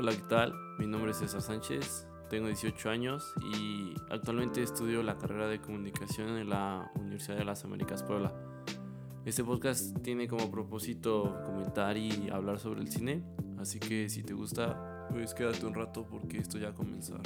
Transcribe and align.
Hola, 0.00 0.12
¿qué 0.12 0.22
tal? 0.28 0.54
Mi 0.78 0.86
nombre 0.86 1.10
es 1.10 1.16
César 1.16 1.42
Sánchez, 1.42 2.06
tengo 2.30 2.46
18 2.46 2.88
años 2.88 3.34
y 3.52 3.94
actualmente 4.10 4.62
estudio 4.62 5.02
la 5.02 5.18
carrera 5.18 5.48
de 5.48 5.60
comunicación 5.60 6.38
en 6.38 6.50
la 6.50 6.92
Universidad 6.94 7.36
de 7.36 7.44
las 7.44 7.64
Américas 7.64 8.04
Puebla. 8.04 8.32
Este 9.24 9.42
podcast 9.42 10.00
tiene 10.02 10.28
como 10.28 10.52
propósito 10.52 11.34
comentar 11.44 11.96
y 11.96 12.30
hablar 12.30 12.60
sobre 12.60 12.80
el 12.80 12.92
cine, 12.92 13.24
así 13.58 13.80
que 13.80 14.08
si 14.08 14.22
te 14.22 14.34
gusta, 14.34 15.08
pues 15.10 15.34
quédate 15.34 15.66
un 15.66 15.74
rato 15.74 16.06
porque 16.08 16.38
esto 16.38 16.58
ya 16.58 16.72
comenzar. 16.72 17.20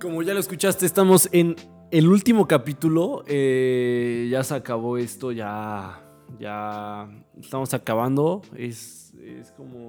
Como 0.00 0.22
ya 0.22 0.32
lo 0.32 0.40
escuchaste, 0.40 0.86
estamos 0.86 1.28
en 1.32 1.54
el 1.90 2.08
último 2.08 2.48
capítulo. 2.48 3.24
Eh, 3.26 4.28
ya 4.30 4.42
se 4.42 4.54
acabó 4.54 4.96
esto, 4.96 5.32
ya, 5.32 6.02
ya 6.40 7.10
estamos 7.38 7.74
acabando. 7.74 8.40
Es, 8.56 9.12
es 9.22 9.52
como 9.52 9.87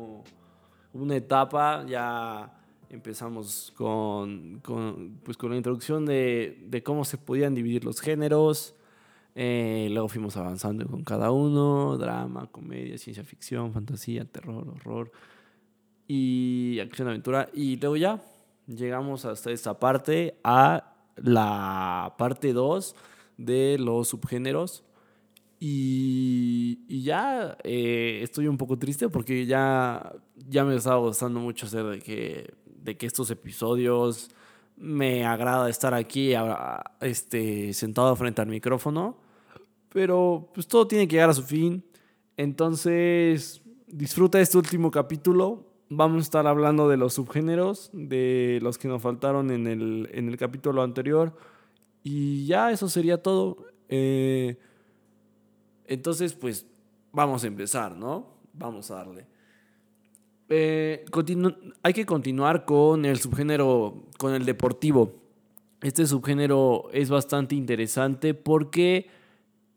una 0.94 1.16
etapa, 1.16 1.86
ya 1.88 2.54
empezamos 2.90 3.72
con, 3.76 4.62
pues 5.24 5.38
con 5.38 5.52
la 5.52 5.58
introducción 5.58 6.06
de, 6.06 6.82
cómo 6.84 7.06
se 7.06 7.18
podían 7.18 7.54
dividir 7.54 7.86
los 7.86 8.02
géneros, 8.02 8.76
eh, 9.36 9.88
luego 9.92 10.08
fuimos 10.08 10.36
avanzando 10.38 10.88
con 10.88 11.04
cada 11.04 11.32
uno, 11.32 11.98
drama, 11.98 12.48
comedia, 12.52 12.98
ciencia 12.98 13.24
ficción, 13.24 13.72
fantasía, 13.74 14.26
terror, 14.26 14.68
horror 14.68 15.12
y 16.08 16.80
acción, 16.82 17.08
aventura, 17.08 17.50
y 17.54 17.78
luego 17.78 17.96
ya 17.96 18.22
llegamos 18.68 19.26
hasta 19.26 19.52
esta 19.52 19.80
parte, 19.80 20.40
a 20.44 20.96
la 21.16 22.16
parte 22.18 22.54
2 22.54 22.96
de 23.38 23.78
los 23.80 24.08
subgéneros. 24.10 24.84
Y, 25.60 27.04
ya 27.04 27.58
eh, 27.64 28.20
estoy 28.24 28.48
un 28.48 28.58
poco 28.58 28.78
triste 28.78 29.10
porque 29.10 29.46
ya, 29.46 30.14
ya 30.48 30.64
me 30.64 30.76
estaba 30.76 30.98
gustando 30.98 31.40
mucho 31.40 31.66
hacer 31.66 31.86
de 31.86 32.00
que, 32.00 32.54
de 32.66 32.98
que 32.98 33.06
estos 33.06 33.30
episodios 33.32 34.30
me 34.78 35.26
agrada 35.26 35.70
estar 35.70 35.94
aquí 35.94 36.34
este, 37.02 37.74
sentado 37.74 38.16
frente 38.16 38.42
al 38.42 38.48
micrófono. 38.48 39.18
Pero 39.90 40.50
pues 40.54 40.68
todo 40.68 40.88
tiene 40.88 41.08
que 41.08 41.16
llegar 41.16 41.32
a 41.32 41.34
su 41.34 41.44
fin. 41.44 41.84
Entonces, 42.38 43.62
disfruta 43.88 44.40
este 44.40 44.58
último 44.58 44.92
capítulo. 44.92 45.66
Vamos 45.90 46.20
a 46.20 46.22
estar 46.22 46.48
hablando 46.48 46.88
de 46.88 46.98
los 46.98 47.16
subgéneros, 47.16 47.90
de 47.92 48.60
los 48.62 48.78
que 48.78 48.88
nos 48.88 49.02
faltaron 49.02 49.52
en 49.52 49.68
el, 49.68 50.10
en 50.14 50.30
el 50.30 50.38
capítulo 50.38 50.84
anterior. 50.84 51.36
Y 52.04 52.46
ya 52.46 52.72
eso 52.72 52.88
sería 52.88 53.22
todo. 53.22 53.66
Eh, 53.90 54.58
entonces, 55.90 56.34
pues 56.34 56.68
vamos 57.12 57.44
a 57.44 57.48
empezar, 57.48 57.98
¿no? 57.98 58.28
Vamos 58.54 58.92
a 58.92 58.96
darle. 58.96 59.26
Eh, 60.48 61.04
hay 61.82 61.94
que 61.94 62.06
continuar 62.06 62.64
con 62.64 63.06
el 63.06 63.20
subgénero, 63.20 64.06
con 64.20 64.36
el 64.36 64.46
deportivo. 64.46 65.16
Este 65.82 66.06
subgénero 66.06 66.90
es 66.94 67.10
bastante 67.10 67.56
interesante 67.56 68.36
porque 68.36 69.08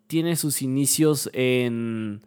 tiene 0.06 0.36
sus 0.36 0.60
inicios 0.60 1.30
en, 1.32 2.20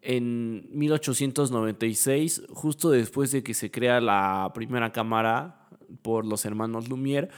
en 0.00 0.66
1896, 0.72 2.44
justo 2.48 2.90
después 2.90 3.30
de 3.30 3.42
que 3.42 3.52
se 3.52 3.70
crea 3.70 4.00
la 4.00 4.52
primera 4.54 4.90
cámara 4.90 5.68
por 6.00 6.24
los 6.24 6.46
hermanos 6.46 6.88
Lumière, 6.88 7.28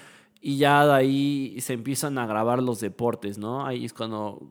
y 0.40 0.58
ya 0.58 0.86
de 0.86 0.92
ahí 0.92 1.56
se 1.60 1.72
empiezan 1.72 2.18
a 2.18 2.26
grabar 2.26 2.62
los 2.62 2.78
deportes, 2.78 3.38
¿no? 3.38 3.66
Ahí 3.66 3.84
es 3.84 3.92
cuando 3.92 4.50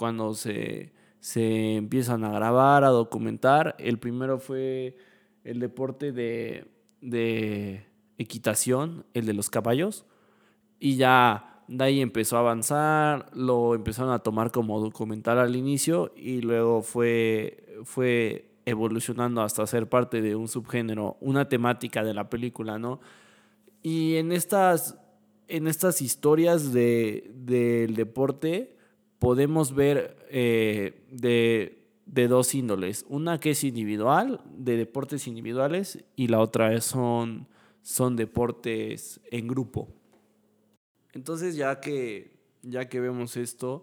cuando 0.00 0.32
se, 0.32 0.94
se 1.18 1.76
empiezan 1.76 2.24
a 2.24 2.30
grabar, 2.30 2.84
a 2.84 2.88
documentar. 2.88 3.76
El 3.78 3.98
primero 3.98 4.38
fue 4.38 4.96
el 5.44 5.60
deporte 5.60 6.10
de, 6.10 6.68
de 7.02 7.84
equitación, 8.16 9.04
el 9.12 9.26
de 9.26 9.34
los 9.34 9.50
caballos, 9.50 10.06
y 10.78 10.96
ya 10.96 11.62
de 11.68 11.84
ahí 11.84 12.00
empezó 12.00 12.38
a 12.38 12.40
avanzar, 12.40 13.26
lo 13.34 13.74
empezaron 13.74 14.10
a 14.10 14.20
tomar 14.20 14.52
como 14.52 14.80
documental 14.80 15.38
al 15.38 15.54
inicio 15.54 16.14
y 16.16 16.40
luego 16.40 16.80
fue, 16.80 17.76
fue 17.84 18.54
evolucionando 18.64 19.42
hasta 19.42 19.66
ser 19.66 19.86
parte 19.86 20.22
de 20.22 20.34
un 20.34 20.48
subgénero, 20.48 21.18
una 21.20 21.46
temática 21.50 22.02
de 22.02 22.14
la 22.14 22.30
película, 22.30 22.78
¿no? 22.78 23.00
Y 23.82 24.16
en 24.16 24.32
estas, 24.32 24.98
en 25.46 25.66
estas 25.66 26.00
historias 26.00 26.72
de, 26.72 27.30
del 27.34 27.94
deporte, 27.96 28.79
podemos 29.20 29.74
ver 29.74 30.16
eh, 30.30 31.04
de, 31.12 31.78
de, 32.06 32.26
dos 32.26 32.54
índoles. 32.56 33.06
Una 33.08 33.38
que 33.38 33.50
es 33.50 33.62
individual, 33.62 34.40
de 34.56 34.76
deportes 34.76 35.28
individuales, 35.28 36.02
y 36.16 36.26
la 36.26 36.40
otra 36.40 36.80
son, 36.80 37.46
son 37.82 38.16
deportes 38.16 39.20
en 39.30 39.46
grupo. 39.46 39.88
Entonces 41.12 41.54
ya 41.54 41.80
que, 41.80 42.32
ya 42.62 42.88
que 42.88 42.98
vemos 42.98 43.36
esto, 43.36 43.82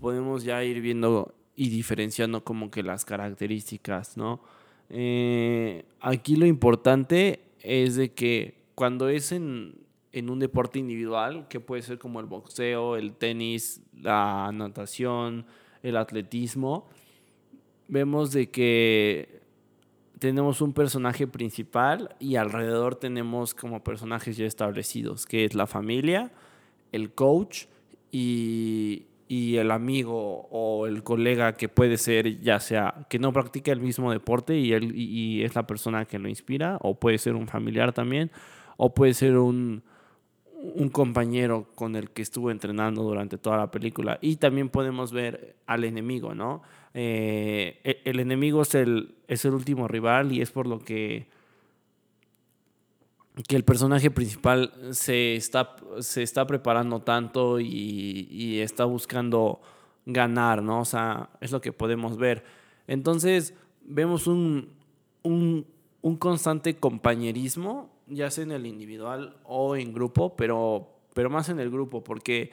podemos 0.00 0.44
ya 0.44 0.64
ir 0.64 0.80
viendo 0.80 1.34
y 1.54 1.68
diferenciando 1.68 2.42
como 2.42 2.70
que 2.70 2.82
las 2.82 3.04
características, 3.04 4.16
¿no? 4.16 4.40
Eh, 4.88 5.84
aquí 6.00 6.36
lo 6.36 6.46
importante 6.46 7.40
es 7.60 7.96
de 7.96 8.12
que 8.14 8.64
cuando 8.74 9.10
es 9.10 9.30
en, 9.30 9.74
en 10.12 10.30
un 10.30 10.38
deporte 10.38 10.78
individual, 10.78 11.46
que 11.48 11.60
puede 11.60 11.82
ser 11.82 11.98
como 11.98 12.20
el 12.20 12.26
boxeo, 12.26 12.96
el 12.96 13.14
tenis, 13.14 13.82
la 13.94 14.50
natación, 14.52 15.46
el 15.82 15.96
atletismo, 15.96 16.88
vemos 17.88 18.32
de 18.32 18.50
que 18.50 19.40
tenemos 20.18 20.60
un 20.60 20.72
personaje 20.72 21.26
principal 21.26 22.14
y 22.18 22.36
alrededor 22.36 22.96
tenemos 22.96 23.54
como 23.54 23.82
personajes 23.82 24.36
ya 24.36 24.46
establecidos, 24.46 25.26
que 25.26 25.44
es 25.44 25.54
la 25.54 25.66
familia, 25.66 26.30
el 26.92 27.12
coach 27.12 27.64
y, 28.12 29.06
y 29.28 29.56
el 29.56 29.70
amigo 29.70 30.48
o 30.50 30.86
el 30.86 31.02
colega 31.04 31.56
que 31.56 31.68
puede 31.68 31.96
ser 31.96 32.40
ya 32.40 32.58
sea 32.58 33.06
que 33.08 33.18
no 33.18 33.32
practica 33.32 33.70
el 33.72 33.80
mismo 33.80 34.10
deporte 34.10 34.58
y, 34.58 34.72
él, 34.72 34.92
y 34.94 35.42
es 35.42 35.54
la 35.54 35.66
persona 35.66 36.04
que 36.04 36.18
lo 36.18 36.28
inspira, 36.28 36.78
o 36.80 36.98
puede 36.98 37.16
ser 37.16 37.34
un 37.34 37.46
familiar 37.46 37.92
también, 37.92 38.30
o 38.76 38.92
puede 38.92 39.14
ser 39.14 39.38
un, 39.38 39.82
un 40.62 40.90
compañero 40.90 41.66
con 41.74 41.96
el 41.96 42.10
que 42.10 42.22
estuvo 42.22 42.50
entrenando 42.50 43.02
durante 43.02 43.38
toda 43.38 43.56
la 43.56 43.70
película. 43.70 44.18
Y 44.20 44.36
también 44.36 44.68
podemos 44.68 45.12
ver 45.12 45.56
al 45.66 45.84
enemigo, 45.84 46.34
¿no? 46.34 46.62
Eh, 46.92 47.80
e, 47.84 48.02
el 48.04 48.20
enemigo 48.20 48.62
es 48.62 48.74
el, 48.74 49.14
es 49.26 49.44
el 49.44 49.54
último 49.54 49.88
rival 49.88 50.32
y 50.32 50.42
es 50.42 50.50
por 50.50 50.66
lo 50.66 50.78
que, 50.80 51.28
que 53.48 53.56
el 53.56 53.64
personaje 53.64 54.10
principal 54.10 54.72
se 54.90 55.34
está, 55.34 55.76
se 56.00 56.22
está 56.22 56.46
preparando 56.46 57.00
tanto 57.00 57.58
y, 57.58 58.60
está 58.60 58.84
buscando 58.84 59.60
ganar, 60.04 60.62
¿no? 60.62 60.80
O 60.80 60.84
sea, 60.84 61.30
es 61.40 61.52
lo 61.52 61.60
que 61.60 61.72
podemos 61.72 62.18
ver. 62.18 62.44
Entonces, 62.86 63.54
vemos 63.82 64.26
un, 64.26 64.68
un, 65.22 65.66
un 66.02 66.16
constante 66.16 66.76
compañerismo 66.76 67.88
ya 68.10 68.30
sea 68.30 68.44
en 68.44 68.52
el 68.52 68.66
individual 68.66 69.36
o 69.44 69.76
en 69.76 69.92
grupo, 69.92 70.36
pero, 70.36 70.90
pero 71.14 71.30
más 71.30 71.48
en 71.48 71.60
el 71.60 71.70
grupo, 71.70 72.04
porque 72.04 72.50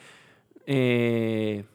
eh, 0.66 1.66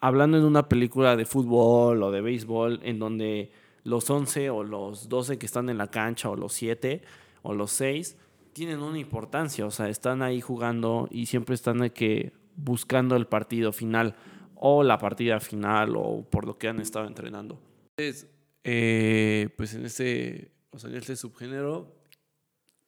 hablando 0.00 0.38
en 0.38 0.44
una 0.44 0.68
película 0.68 1.16
de 1.16 1.24
fútbol 1.24 2.02
o 2.02 2.10
de 2.10 2.20
béisbol, 2.20 2.80
en 2.82 2.98
donde 2.98 3.50
los 3.84 4.08
11 4.08 4.50
o 4.50 4.62
los 4.62 5.08
12 5.08 5.38
que 5.38 5.46
están 5.46 5.68
en 5.68 5.78
la 5.78 5.90
cancha, 5.90 6.30
o 6.30 6.36
los 6.36 6.52
7 6.52 7.02
o 7.42 7.54
los 7.54 7.72
6, 7.72 8.16
tienen 8.52 8.80
una 8.80 8.98
importancia, 8.98 9.66
o 9.66 9.70
sea, 9.70 9.88
están 9.88 10.22
ahí 10.22 10.40
jugando 10.40 11.08
y 11.10 11.26
siempre 11.26 11.54
están 11.54 11.88
que 11.90 12.32
buscando 12.56 13.16
el 13.16 13.26
partido 13.26 13.72
final 13.72 14.16
o 14.56 14.82
la 14.82 14.98
partida 14.98 15.38
final 15.40 15.94
o 15.96 16.22
por 16.28 16.46
lo 16.46 16.58
que 16.58 16.68
han 16.68 16.80
estado 16.80 17.06
entrenando. 17.06 17.60
Entonces, 17.96 18.28
eh, 18.64 19.48
pues 19.56 19.74
en 19.74 19.86
este, 19.86 20.50
o 20.70 20.78
sea, 20.78 20.90
en 20.90 20.96
este 20.96 21.16
subgénero 21.16 21.97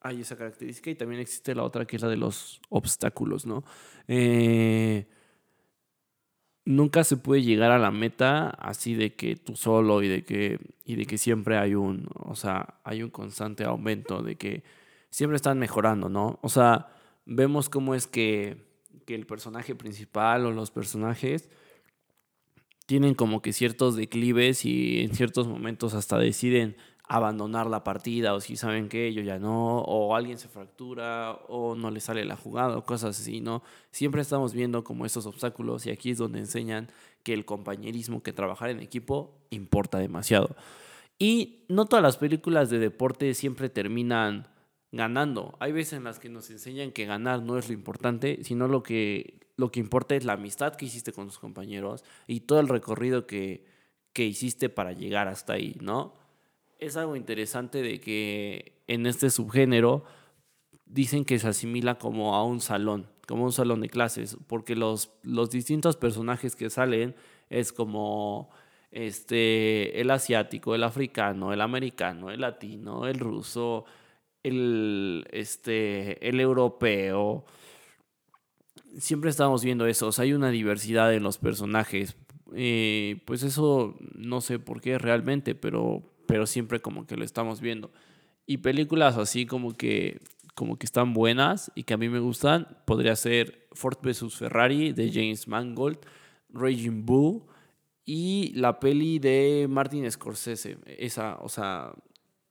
hay 0.00 0.23
esa 0.23 0.37
característica 0.37 0.91
y 0.91 0.94
también 0.94 1.20
existe 1.20 1.55
la 1.55 1.62
otra 1.62 1.85
que 1.85 1.97
es 1.97 2.02
la 2.02 2.08
de 2.08 2.17
los 2.17 2.61
obstáculos, 2.69 3.47
¿no? 3.47 3.64
Eh, 4.08 5.06
nunca 6.64 7.05
se 7.05 7.17
puede 7.17 7.43
llegar 7.43 7.70
a 7.70 7.79
la 7.79 7.91
meta 7.91 8.50
así 8.50 8.94
de 8.94 9.14
que 9.14 9.37
tú 9.37 9.56
solo 9.56 10.02
y 10.02 10.08
de 10.08 10.25
que, 10.25 10.58
y 10.85 10.97
de 10.97 11.06
que 11.06 11.19
siempre 11.19 11.58
hay 11.58 11.75
un, 11.75 12.08
o 12.14 12.35
sea, 12.35 12.81
hay 12.85 13.02
un 13.02 13.11
constante 13.11 13.64
aumento, 13.64 14.23
de 14.23 14.37
que 14.37 14.62
siempre 15.11 15.37
están 15.37 15.58
mejorando, 15.58 16.08
¿no? 16.08 16.38
O 16.43 16.49
sea, 16.49 16.88
vemos 17.26 17.69
cómo 17.69 17.94
es 17.94 18.06
que, 18.06 18.64
que 19.06 19.14
el 19.14 19.26
personaje 19.26 19.75
principal 19.75 20.46
o 20.46 20.53
los 20.53 20.70
personajes 20.70 21.50
tienen 22.87 23.14
como 23.14 23.41
que 23.43 23.53
ciertos 23.53 23.96
declives 23.96 24.64
y 24.64 25.00
en 25.03 25.14
ciertos 25.14 25.46
momentos 25.46 25.94
hasta 25.94 26.19
deciden 26.19 26.76
abandonar 27.12 27.67
la 27.67 27.83
partida 27.83 28.35
o 28.35 28.41
si 28.41 28.57
saben 28.57 28.89
que 28.89 29.09
ellos 29.09 29.27
ya 29.27 29.41
no, 29.41 29.81
o 29.81 30.15
alguien 30.15 30.39
se 30.39 30.47
fractura 30.47 31.33
o 31.49 31.75
no 31.75 31.91
le 31.91 31.99
sale 31.99 32.25
la 32.25 32.37
jugada 32.37 32.79
o 32.79 32.85
cosas 32.85 33.19
así, 33.19 33.41
¿no? 33.41 33.65
Siempre 33.91 34.23
estamos 34.23 34.55
viendo 34.55 34.85
como 34.85 35.05
estos 35.05 35.27
obstáculos 35.27 35.87
y 35.87 35.91
aquí 35.91 36.12
es 36.12 36.19
donde 36.19 36.39
enseñan 36.39 36.89
que 37.25 37.33
el 37.33 37.45
compañerismo, 37.45 38.23
que 38.23 38.33
trabajar 38.33 38.71
en 38.71 38.79
equipo 38.79 39.35
importa 39.51 39.99
demasiado. 39.99 40.55
Y 41.19 41.65
no 41.69 41.87
todas 41.87 42.05
las 42.05 42.17
películas 42.17 42.71
de 42.71 42.79
deporte 42.79 43.35
siempre 43.35 43.69
terminan 43.69 44.47
ganando. 44.93 45.56
Hay 45.59 45.73
veces 45.73 45.95
en 45.95 46.05
las 46.05 46.21
que 46.21 46.29
nos 46.29 46.49
enseñan 46.49 46.93
que 46.93 47.06
ganar 47.06 47.43
no 47.43 47.59
es 47.59 47.67
lo 47.67 47.75
importante, 47.75 48.45
sino 48.45 48.69
lo 48.69 48.85
que, 48.85 49.41
lo 49.56 49.73
que 49.73 49.81
importa 49.81 50.15
es 50.15 50.25
la 50.25 50.35
amistad 50.35 50.77
que 50.77 50.87
hiciste 50.87 51.13
con 51.13 51.27
tus 51.27 51.41
compañeros 51.41 52.05
y 52.29 52.43
todo 52.43 52.61
el 52.61 52.69
recorrido 52.69 53.27
que, 53.27 53.67
que 54.13 54.27
hiciste 54.27 54.69
para 54.69 54.93
llegar 54.93 55.27
hasta 55.27 55.55
ahí, 55.55 55.77
¿no? 55.81 56.19
Es 56.81 56.97
algo 56.97 57.15
interesante 57.15 57.82
de 57.82 58.00
que 58.00 58.82
en 58.87 59.06
este 59.06 59.31
subgénero 59.31 60.05
dicen 60.87 61.25
que 61.25 61.38
se 61.38 61.49
asimila 61.49 61.99
como 61.99 62.35
a 62.35 62.44
un 62.44 62.61
salón, 62.61 63.06
como 63.29 63.44
un 63.44 63.53
salón 63.53 63.81
de 63.81 63.88
clases, 63.88 64.37
porque 64.49 64.75
los, 64.75 65.12
los 65.23 65.50
distintos 65.50 65.97
personajes 65.97 66.56
que 66.56 66.71
salen 66.71 67.15
es 67.49 67.73
como 67.73 68.50
este, 68.91 70.00
el 70.00 70.11
asiático, 70.11 70.75
el 70.75 70.82
africano, 70.82 71.53
el 71.53 71.61
americano, 71.61 72.31
el 72.31 72.41
latino, 72.41 73.06
el 73.06 73.19
ruso, 73.19 73.85
el, 74.43 75.27
este, 75.31 76.29
el 76.29 76.41
europeo. 76.41 77.44
Siempre 78.99 79.31
estamos 79.31 79.62
viendo 79.62 79.87
eso, 79.87 80.11
hay 80.19 80.32
una 80.32 80.50
diversidad 80.50 81.15
en 81.15 81.23
los 81.23 81.38
personajes. 81.38 82.17
Eh, 82.55 83.23
pues 83.27 83.44
eso 83.44 83.97
no 84.15 84.41
sé 84.41 84.59
por 84.59 84.81
qué 84.81 84.99
realmente, 84.99 85.55
pero, 85.55 86.03
pero 86.31 86.47
siempre 86.47 86.81
como 86.81 87.06
que 87.06 87.17
lo 87.17 87.25
estamos 87.25 87.61
viendo. 87.61 87.91
Y 88.47 88.59
películas 88.59 89.19
así 89.19 89.47
como 89.47 89.77
que, 89.77 90.21
como 90.55 90.79
que 90.79 90.87
están 90.87 91.12
buenas 91.12 91.73
y 91.75 91.82
que 91.82 91.94
a 91.94 91.97
mí 91.97 92.09
me 92.09 92.21
gustan, 92.21 92.69
podría 92.87 93.17
ser 93.17 93.67
Ford 93.73 93.99
vs. 94.00 94.35
Ferrari 94.35 94.93
de 94.93 95.11
James 95.12 95.49
Mangold, 95.49 95.99
Raging 96.50 97.05
Bull 97.05 97.43
y 98.05 98.53
la 98.55 98.79
peli 98.79 99.19
de 99.19 99.67
Martin 99.69 100.11
Scorsese. 100.11 100.79
Esa, 100.87 101.37
o 101.41 101.49
sea, 101.49 101.93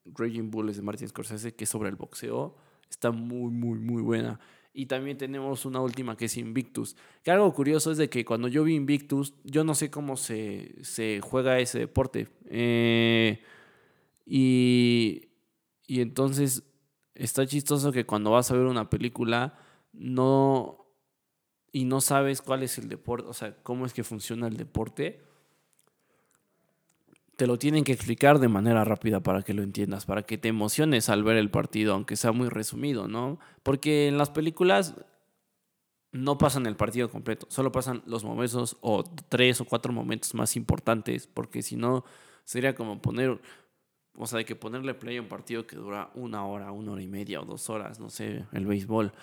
Raging 0.06 0.52
Bull 0.52 0.70
es 0.70 0.76
de 0.78 0.82
Martin 0.82 1.08
Scorsese, 1.08 1.56
que 1.56 1.64
es 1.64 1.70
sobre 1.70 1.90
el 1.90 1.96
boxeo. 1.96 2.58
Está 2.90 3.12
muy, 3.12 3.52
muy, 3.52 3.80
muy 3.80 4.02
buena. 4.02 4.40
Y 4.74 4.86
también 4.86 5.18
tenemos 5.18 5.66
una 5.66 5.82
última 5.82 6.16
que 6.16 6.26
es 6.26 6.38
Invictus. 6.38 6.96
Que 7.24 7.32
algo 7.32 7.54
curioso 7.54 7.92
es 7.92 7.98
de 7.98 8.10
que 8.10 8.24
cuando 8.24 8.48
yo 8.48 8.64
vi 8.64 8.76
Invictus, 8.76 9.34
yo 9.44 9.64
no 9.64 9.76
sé 9.76 9.90
cómo 9.90 10.16
se, 10.16 10.76
se 10.84 11.20
juega 11.22 11.60
ese 11.60 11.80
deporte. 11.80 12.28
Eh, 12.50 13.42
y, 14.30 15.30
y 15.88 16.02
entonces 16.02 16.64
está 17.16 17.46
chistoso 17.48 17.92
que 17.92 18.06
cuando 18.06 18.32
vas 18.32 18.52
a 18.52 18.56
ver 18.56 18.66
una 18.66 18.90
película, 18.90 19.58
no. 19.92 20.86
Y 21.72 21.86
no 21.86 22.02
sabes 22.02 22.42
cuál 22.42 22.64
es 22.64 22.78
el 22.78 22.90
deporte, 22.90 23.28
o 23.28 23.34
sea, 23.34 23.56
cómo 23.62 23.86
es 23.86 23.94
que 23.94 24.04
funciona 24.04 24.48
el 24.48 24.58
deporte 24.58 25.22
te 27.40 27.48
lo 27.48 27.58
tienen 27.58 27.86
que 27.86 27.94
explicar 27.94 28.38
de 28.40 28.50
manera 28.50 28.84
rápida 28.84 29.22
para 29.22 29.44
que 29.44 29.54
lo 29.54 29.64
entiendas, 29.64 30.06
para 30.06 30.24
que 30.24 30.38
te 30.38 30.50
emociones 30.50 31.08
al 31.08 31.24
ver 31.24 31.38
el 31.38 31.50
partido, 31.50 31.94
aunque 31.94 32.18
sea 32.18 32.34
muy 32.34 32.50
resumido, 32.50 33.08
¿no? 33.08 33.40
Porque 33.64 34.10
en 34.10 34.18
las 34.18 34.30
películas 34.30 34.96
no 36.12 36.38
pasan 36.38 36.66
el 36.66 36.76
partido 36.76 37.10
completo, 37.10 37.48
solo 37.50 37.72
pasan 37.72 38.04
los 38.06 38.26
momentos 38.26 38.76
o 38.82 39.06
tres 39.30 39.62
o 39.62 39.66
cuatro 39.66 39.94
momentos 39.94 40.34
más 40.34 40.58
importantes, 40.58 41.28
porque 41.28 41.62
si 41.62 41.78
no 41.78 42.04
sería 42.44 42.76
como 42.76 43.02
poner, 43.02 43.40
o 44.22 44.28
sea, 44.28 44.40
hay 44.40 44.46
que 44.46 44.58
ponerle 44.58 44.94
play 44.94 45.16
a 45.16 45.22
un 45.22 45.30
partido 45.30 45.66
que 45.66 45.78
dura 45.78 46.12
una 46.14 46.46
hora, 46.46 46.74
una 46.74 46.92
hora 46.92 47.02
y 47.02 47.08
media 47.08 47.40
o 47.40 47.46
dos 47.46 47.70
horas, 47.70 48.02
no 48.02 48.10
sé, 48.10 48.46
el 48.52 48.66
béisbol. 48.66 49.14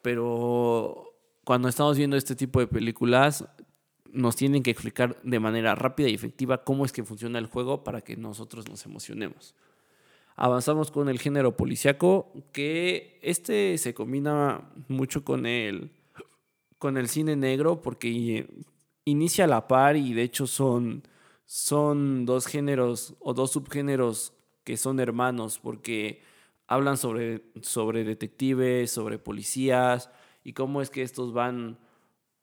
Pero 0.00 1.14
cuando 1.44 1.68
estamos 1.68 1.98
viendo 1.98 2.16
este 2.16 2.34
tipo 2.34 2.58
de 2.58 2.66
películas, 2.66 3.44
nos 4.10 4.36
tienen 4.36 4.62
que 4.62 4.70
explicar 4.70 5.20
de 5.22 5.38
manera 5.38 5.74
rápida 5.74 6.08
y 6.08 6.14
efectiva 6.14 6.64
cómo 6.64 6.86
es 6.86 6.92
que 6.92 7.04
funciona 7.04 7.38
el 7.38 7.44
juego 7.44 7.84
para 7.84 8.00
que 8.00 8.16
nosotros 8.16 8.66
nos 8.70 8.86
emocionemos. 8.86 9.54
Avanzamos 10.34 10.90
con 10.90 11.10
el 11.10 11.18
género 11.18 11.54
policiaco, 11.54 12.32
que 12.50 13.18
este 13.20 13.76
se 13.76 13.92
combina 13.92 14.70
mucho 14.88 15.24
con 15.24 15.44
el, 15.44 15.90
con 16.78 16.96
el 16.96 17.08
cine 17.08 17.36
negro 17.36 17.82
porque 17.82 18.48
inicia 19.04 19.44
a 19.44 19.48
la 19.48 19.68
par 19.68 19.98
y 19.98 20.14
de 20.14 20.22
hecho 20.22 20.46
son, 20.46 21.02
son 21.44 22.24
dos 22.24 22.46
géneros 22.46 23.14
o 23.20 23.34
dos 23.34 23.50
subgéneros 23.50 24.32
que 24.68 24.76
son 24.76 25.00
hermanos 25.00 25.58
porque 25.58 26.20
hablan 26.66 26.98
sobre, 26.98 27.40
sobre 27.62 28.04
detectives, 28.04 28.90
sobre 28.90 29.18
policías 29.18 30.10
y 30.44 30.52
cómo 30.52 30.82
es 30.82 30.90
que 30.90 31.00
estos 31.00 31.32
van 31.32 31.78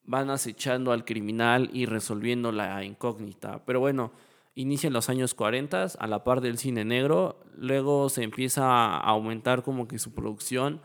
van 0.05 0.31
acechando 0.31 0.91
al 0.91 1.05
criminal 1.05 1.69
y 1.71 1.85
resolviendo 1.85 2.51
la 2.51 2.83
incógnita. 2.83 3.63
Pero 3.63 3.79
bueno, 3.79 4.11
inicia 4.55 4.87
en 4.87 4.93
los 4.93 5.07
años 5.07 5.35
40 5.35 5.85
a 5.99 6.07
la 6.07 6.23
par 6.23 6.41
del 6.41 6.57
cine 6.57 6.83
negro, 6.83 7.43
luego 7.55 8.09
se 8.09 8.23
empieza 8.23 8.65
a 8.65 8.97
aumentar 8.97 9.61
como 9.61 9.87
que 9.87 9.99
su 9.99 10.15
producción 10.15 10.81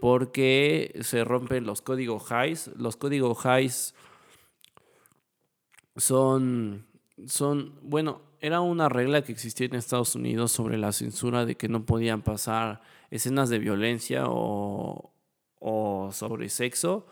porque 0.00 0.96
se 1.00 1.24
rompen 1.24 1.66
los 1.66 1.82
códigos 1.82 2.30
highs. 2.30 2.70
Los 2.76 2.96
códigos 2.96 3.44
highs 3.44 3.96
son, 5.96 6.86
son, 7.26 7.80
bueno, 7.82 8.30
era 8.42 8.60
una 8.60 8.88
regla 8.88 9.22
que 9.22 9.30
existía 9.30 9.66
en 9.66 9.76
Estados 9.76 10.16
Unidos 10.16 10.50
sobre 10.50 10.76
la 10.76 10.90
censura 10.90 11.46
de 11.46 11.54
que 11.54 11.68
no 11.68 11.86
podían 11.86 12.22
pasar 12.22 12.82
escenas 13.08 13.48
de 13.48 13.60
violencia 13.60 14.24
o, 14.26 15.14
o 15.60 16.10
sobre 16.12 16.48
sexo 16.48 17.06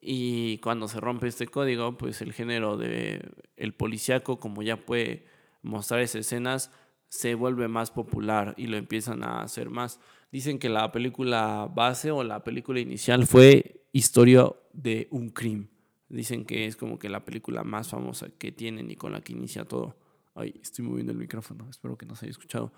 y 0.00 0.58
cuando 0.58 0.88
se 0.88 0.98
rompe 0.98 1.28
este 1.28 1.46
código, 1.46 1.96
pues 1.96 2.20
el 2.20 2.32
género 2.32 2.76
de 2.76 3.22
el 3.56 3.72
policíaco, 3.72 4.40
como 4.40 4.62
ya 4.62 4.76
puede 4.76 5.24
mostrar 5.62 6.00
esas 6.00 6.26
escenas, 6.26 6.72
se 7.08 7.36
vuelve 7.36 7.68
más 7.68 7.92
popular 7.92 8.54
y 8.56 8.66
lo 8.66 8.76
empiezan 8.76 9.22
a 9.22 9.42
hacer 9.42 9.70
más. 9.70 10.00
Dicen 10.32 10.58
que 10.58 10.68
la 10.68 10.90
película 10.90 11.70
base 11.72 12.10
o 12.10 12.24
la 12.24 12.42
película 12.42 12.80
inicial 12.80 13.24
fue 13.24 13.84
Historia 13.92 14.50
de 14.72 15.06
un 15.12 15.28
crimen. 15.28 15.70
Dicen 16.08 16.44
que 16.44 16.66
es 16.66 16.76
como 16.76 16.98
que 16.98 17.08
la 17.08 17.24
película 17.24 17.62
más 17.62 17.88
famosa 17.88 18.30
que 18.36 18.50
tienen 18.50 18.90
y 18.90 18.96
con 18.96 19.12
la 19.12 19.20
que 19.20 19.34
inicia 19.34 19.64
todo. 19.64 19.94
Ay, 20.34 20.58
estoy 20.62 20.84
moviendo 20.84 21.12
el 21.12 21.18
micrófono, 21.18 21.68
espero 21.68 21.96
que 21.96 22.06
no 22.06 22.16
se 22.16 22.26
haya 22.26 22.30
escuchado. 22.30 22.72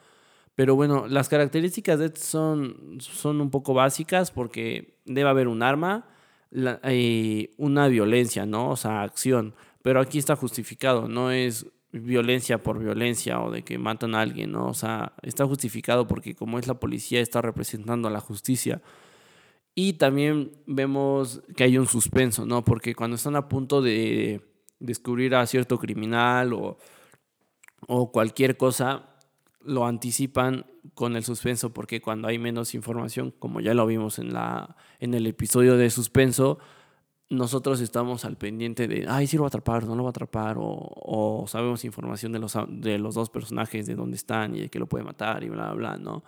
Pero 0.55 0.77
bueno, 0.77 1.07
las 1.09 1.29
características 1.29 1.99
de 1.99 2.07
esto 2.07 2.21
son, 2.21 2.99
son 3.01 3.41
un 3.41 3.51
poco 3.51 3.75
básicas 3.75 4.31
porque 4.31 4.99
debe 5.05 5.29
haber 5.29 5.49
un 5.49 5.63
arma, 5.63 6.07
eh, 6.53 7.55
una 7.57 7.89
violencia, 7.89 8.47
¿no? 8.47 8.71
O 8.71 8.77
sea, 8.77 9.03
acción. 9.03 9.55
Pero 9.83 10.01
aquí 10.01 10.19
está 10.19 10.37
justificado, 10.37 11.09
no 11.09 11.31
es 11.31 11.67
violencia 11.93 12.63
por 12.63 12.79
violencia 12.79 13.41
o 13.41 13.51
de 13.51 13.63
que 13.63 13.79
matan 13.79 14.15
a 14.15 14.21
alguien, 14.21 14.53
¿no? 14.53 14.69
O 14.69 14.75
sea, 14.75 15.15
está 15.23 15.45
justificado 15.47 16.07
porque 16.07 16.35
como 16.35 16.59
es 16.59 16.67
la 16.67 16.75
policía, 16.75 17.21
está 17.21 17.43
representando 17.43 18.09
a 18.09 18.13
la 18.13 18.21
justicia. 18.21 18.81
Y 19.75 19.95
también 19.95 20.53
vemos 20.67 21.43
que 21.57 21.65
hay 21.65 21.79
un 21.79 21.87
suspenso, 21.87 22.47
¿no? 22.47 22.65
Porque 22.65 22.95
cuando 22.95 23.17
están 23.17 23.35
a 23.35 23.49
punto 23.49 23.83
de 23.83 24.41
descubrir 24.79 25.35
a 25.35 25.47
cierto 25.47 25.79
criminal 25.79 26.53
o, 26.53 26.79
o 27.89 28.13
cualquier 28.13 28.57
cosa, 28.57 29.11
lo 29.65 29.87
anticipan 29.87 30.67
con 30.95 31.17
el 31.17 31.25
suspenso 31.25 31.73
porque 31.73 32.01
cuando 32.01 32.29
hay 32.29 32.39
menos 32.39 32.75
información, 32.75 33.33
como 33.39 33.61
ya 33.61 33.75
lo 33.75 33.87
vimos 33.87 34.19
en, 34.19 34.33
la, 34.33 34.77
en 35.01 35.15
el 35.15 35.27
episodio 35.27 35.77
de 35.77 35.91
suspenso, 35.91 36.59
nosotros 37.31 37.81
estamos 37.81 38.25
al 38.25 38.37
pendiente 38.37 38.87
de, 38.87 39.07
ay, 39.09 39.27
si 39.27 39.37
lo 39.37 39.43
va 39.43 39.47
a 39.47 39.49
atrapar, 39.49 39.87
no 39.87 39.97
lo 39.97 40.03
va 40.03 40.09
a 40.09 40.11
atrapar, 40.11 40.57
o, 40.59 41.45
sabemos 41.49 41.85
información 41.85 42.33
de 42.33 42.39
los, 42.39 42.57
de 42.69 42.99
los 42.99 43.15
dos 43.15 43.31
personajes, 43.31 43.87
de 43.87 43.95
dónde 43.95 44.17
están 44.17 44.55
y 44.55 44.61
de 44.61 44.69
que 44.69 44.79
lo 44.79 44.87
puede 44.87 45.05
matar 45.05 45.43
y 45.43 45.49
bla, 45.49 45.73
bla, 45.73 45.95
bla, 45.95 45.97
¿no? 45.97 46.25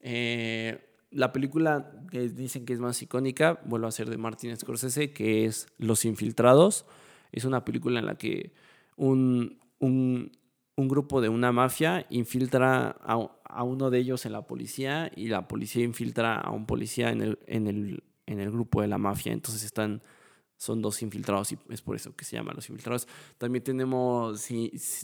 Eh, 0.00 0.90
la 1.10 1.32
película 1.32 1.92
que 2.10 2.28
dicen 2.28 2.66
que 2.66 2.72
es 2.72 2.80
más 2.80 3.00
icónica, 3.00 3.60
vuelvo 3.64 3.86
a 3.86 3.92
ser 3.92 4.10
de 4.10 4.18
Martin 4.18 4.56
Scorsese, 4.56 5.12
que 5.12 5.44
es 5.44 5.68
Los 5.78 6.04
Infiltrados. 6.04 6.86
Es 7.30 7.44
una 7.44 7.64
película 7.64 8.00
en 8.00 8.06
la 8.06 8.16
que 8.16 8.52
un, 8.96 9.60
un 9.78 10.32
un 10.76 10.88
grupo 10.88 11.20
de 11.20 11.28
una 11.28 11.52
mafia 11.52 12.06
infiltra 12.10 12.96
a, 13.02 13.62
uno 13.62 13.90
de 13.90 13.98
ellos 13.98 14.26
en 14.26 14.32
la 14.32 14.42
policía 14.42 15.10
y 15.14 15.28
la 15.28 15.46
policía 15.46 15.84
infiltra 15.84 16.40
a 16.40 16.50
un 16.50 16.66
policía 16.66 17.10
en 17.10 17.22
el, 17.22 17.38
en 17.46 17.66
el, 17.68 18.02
en 18.26 18.40
el 18.40 18.50
grupo 18.50 18.82
de 18.82 18.88
la 18.88 18.98
mafia. 18.98 19.32
Entonces 19.32 19.62
están, 19.64 20.02
son 20.56 20.82
dos 20.82 21.00
infiltrados 21.02 21.52
y 21.52 21.58
es 21.70 21.82
por 21.82 21.94
eso 21.94 22.16
que 22.16 22.24
se 22.24 22.36
llaman 22.36 22.56
los 22.56 22.68
infiltrados. 22.68 23.06
También 23.38 23.62
tenemos 23.62 24.48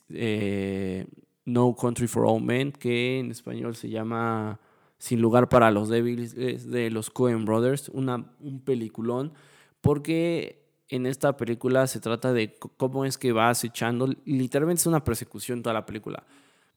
eh, 0.08 1.06
No 1.44 1.76
Country 1.76 2.08
for 2.08 2.26
All 2.26 2.42
Men, 2.42 2.72
que 2.72 3.20
en 3.20 3.30
español 3.30 3.76
se 3.76 3.88
llama 3.88 4.58
Sin 4.98 5.20
lugar 5.20 5.48
para 5.48 5.70
los 5.70 5.88
débiles, 5.88 6.34
de 6.34 6.90
los 6.90 7.10
Coen 7.10 7.44
Brothers, 7.44 7.88
una, 7.90 8.34
un 8.40 8.60
peliculón, 8.64 9.32
porque 9.80 10.59
en 10.90 11.06
esta 11.06 11.36
película 11.36 11.86
se 11.86 12.00
trata 12.00 12.32
de 12.32 12.56
cómo 12.76 13.04
es 13.04 13.16
que 13.16 13.32
va 13.32 13.48
acechando, 13.48 14.08
literalmente 14.24 14.80
es 14.80 14.86
una 14.86 15.04
persecución 15.04 15.62
toda 15.62 15.74
la 15.74 15.86
película. 15.86 16.24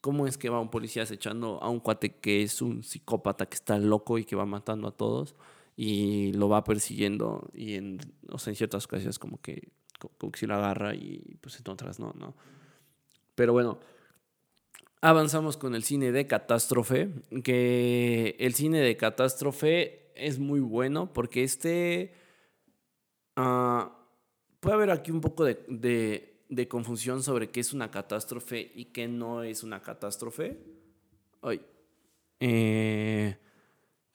Cómo 0.01 0.27
es 0.27 0.37
que 0.37 0.49
va 0.49 0.59
un 0.59 0.69
policía 0.69 1.03
acechando 1.03 1.61
a 1.63 1.69
un 1.69 1.79
cuate 1.79 2.17
que 2.17 2.43
es 2.43 2.61
un 2.61 2.83
psicópata 2.83 3.47
que 3.47 3.55
está 3.55 3.79
loco 3.79 4.19
y 4.19 4.25
que 4.25 4.35
va 4.35 4.45
matando 4.45 4.87
a 4.87 4.91
todos 4.91 5.33
y 5.75 6.31
lo 6.33 6.47
va 6.47 6.63
persiguiendo 6.63 7.49
y 7.53 7.73
en, 7.73 7.99
ciertas 8.53 8.85
ocasiones 8.85 9.17
como 9.17 9.41
que, 9.41 9.69
como 10.19 10.31
que 10.31 10.39
si 10.39 10.45
lo 10.45 10.55
agarra 10.55 10.93
y 10.93 11.37
pues 11.41 11.59
en 11.59 11.71
otras 11.71 11.99
no, 11.99 12.13
¿no? 12.15 12.35
Pero 13.33 13.53
bueno, 13.53 13.79
avanzamos 15.01 15.57
con 15.57 15.73
el 15.73 15.83
cine 15.83 16.11
de 16.11 16.27
catástrofe, 16.27 17.09
que 17.43 18.35
el 18.39 18.53
cine 18.53 18.79
de 18.79 18.95
catástrofe 18.95 20.11
es 20.15 20.37
muy 20.37 20.59
bueno 20.59 21.11
porque 21.11 21.43
este... 21.43 22.13
Ah, 23.35 24.02
puede 24.63 24.75
haber 24.75 24.91
aquí 24.91 25.11
un 25.11 25.19
poco 25.19 25.43
de, 25.43 26.67
confusión 26.69 27.21
sobre 27.21 27.49
qué 27.49 27.59
es 27.59 27.73
una 27.73 27.91
catástrofe 27.91 28.71
y 28.73 28.85
qué 28.85 29.09
no 29.09 29.43
es 29.43 29.61
una 29.61 29.81
catástrofe. 29.81 30.57
Ay. 31.41 31.61
Eh, 32.39 33.37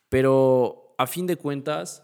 pero 0.08 0.94
a 0.96 1.06
fin 1.06 1.26
de 1.26 1.36
cuentas, 1.36 2.02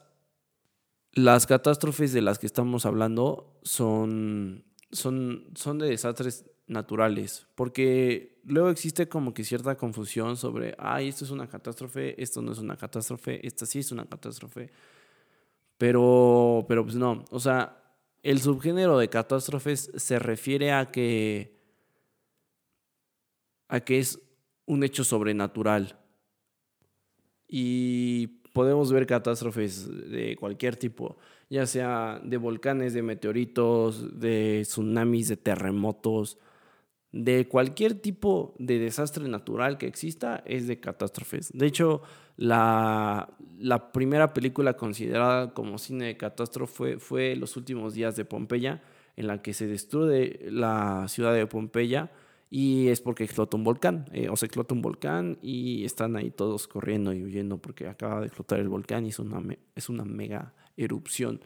las 1.13 1.47
catástrofes 1.47 2.13
de 2.13 2.21
las 2.21 2.39
que 2.39 2.47
estamos 2.47 2.85
hablando 2.85 3.59
son, 3.63 4.65
son, 4.93 5.47
son 5.55 5.79
de 5.79 5.89
desastres 5.89 6.45
naturales, 6.67 7.47
porque 7.55 8.43
luego 8.45 8.69
existe 8.69 9.09
como 9.09 9.33
que 9.33 9.45
cierta 9.45 9.77
confusión 9.77 10.37
sobre, 10.37 10.75
ay, 10.79 11.09
esto 11.09 11.25
es 11.25 11.31
una 11.31 11.49
catástrofe, 11.49 12.23
esto 12.23 12.43
no 12.43 12.53
es 12.53 12.59
una 12.59 12.77
catástrofe, 12.77 13.47
esta 13.47 13.65
sí 13.65 13.79
es 13.79 13.91
una 13.91 14.05
catástrofe, 14.07 14.71
pero, 15.79 16.67
pero 16.69 16.85
pues 16.85 16.97
no, 16.97 17.25
o 17.31 17.41
sea, 17.41 17.84
el 18.25 18.41
subgénero 18.41 18.99
de 18.99 19.11
catástrofes 19.11 19.93
se 19.95 20.19
refiere 20.19 20.73
a 20.73 20.91
que, 20.91 21.61
a 23.69 23.81
que 23.81 23.99
es 23.99 24.19
un 24.65 24.83
hecho 24.83 25.05
sobrenatural 25.05 26.01
y 27.47 28.29
podemos 28.55 28.91
ver 28.91 29.07
catástrofes 29.07 29.89
de 30.11 30.37
cualquier 30.37 30.77
tipo, 30.77 31.19
ya 31.51 31.67
sea 31.67 32.19
de 32.25 32.39
volcanes, 32.39 32.95
de 32.95 33.03
meteoritos, 33.03 34.19
de 34.19 34.63
tsunamis, 34.65 35.29
de 35.29 35.37
terremotos, 35.37 36.39
de 37.13 37.47
cualquier 37.47 38.01
tipo 38.01 38.55
de 38.59 38.79
desastre 38.79 39.29
natural 39.29 39.77
que 39.77 39.87
exista 39.87 40.43
es 40.47 40.67
de 40.67 40.81
catástrofes. 40.81 41.51
De 41.53 41.67
hecho, 41.67 42.01
la, 42.37 43.29
primera 43.93 44.35
película 44.35 44.77
considerada 44.77 45.55
como 45.55 45.79
cine 45.79 46.07
de 46.07 46.17
catástrofe 46.17 46.99
fue 46.99 47.37
Los 47.37 47.57
últimos 47.57 47.95
días 47.95 48.17
de 48.17 48.25
Pompeya, 48.25 48.83
en 49.17 49.27
la 49.27 49.43
que 49.43 49.55
se 49.55 49.67
destruye 49.67 50.41
la 50.51 51.07
ciudad 51.09 51.35
de 51.35 51.47
Pompeya 51.47 52.11
y 52.51 52.89
es 52.89 53.01
porque 53.01 53.25
explota 53.25 53.57
un 53.57 53.65
volcán, 53.65 54.07
eh, 54.13 54.29
o 54.29 54.37
se 54.37 54.47
explota 54.47 54.75
un 54.75 54.83
volcán 54.83 55.39
y 55.43 55.85
están 55.85 56.17
ahí 56.17 56.31
todos 56.31 56.69
corriendo 56.69 57.13
y 57.13 57.25
huyendo 57.25 57.59
porque 57.59 57.89
acaba 57.89 58.21
de 58.21 58.27
explotar 58.27 58.61
el 58.61 58.69
volcán 58.69 59.07
y 59.07 59.09
es 59.09 59.19
una, 59.19 59.43
es 59.75 59.89
una 59.89 60.05
mega 60.05 60.55
erupción. 60.77 61.41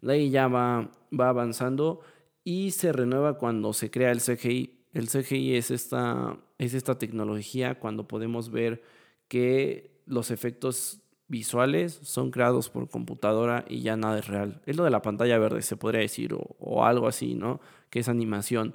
De 0.00 0.14
ahí 0.14 0.30
ya 0.30 0.48
va, 0.48 0.90
va 1.18 1.28
avanzando 1.28 2.00
y 2.44 2.70
se 2.72 2.92
renueva 2.92 3.38
cuando 3.38 3.72
se 3.72 3.90
crea 3.90 4.10
el 4.10 4.20
CGI 4.20 4.84
el 4.94 5.08
CGI 5.08 5.56
es 5.56 5.70
esta, 5.72 6.38
es 6.56 6.72
esta 6.72 6.98
tecnología 6.98 7.78
cuando 7.80 8.06
podemos 8.06 8.50
ver 8.50 8.82
que 9.28 9.93
los 10.06 10.30
efectos 10.30 11.00
visuales 11.28 11.98
son 12.02 12.30
creados 12.30 12.68
por 12.68 12.88
computadora 12.88 13.64
y 13.68 13.80
ya 13.80 13.96
nada 13.96 14.18
es 14.18 14.26
real. 14.26 14.62
Es 14.66 14.76
lo 14.76 14.84
de 14.84 14.90
la 14.90 15.02
pantalla 15.02 15.38
verde, 15.38 15.62
se 15.62 15.76
podría 15.76 16.00
decir, 16.00 16.34
o, 16.34 16.84
algo 16.84 17.08
así, 17.08 17.34
¿no? 17.34 17.60
Que 17.90 18.00
es 18.00 18.08
animación. 18.08 18.74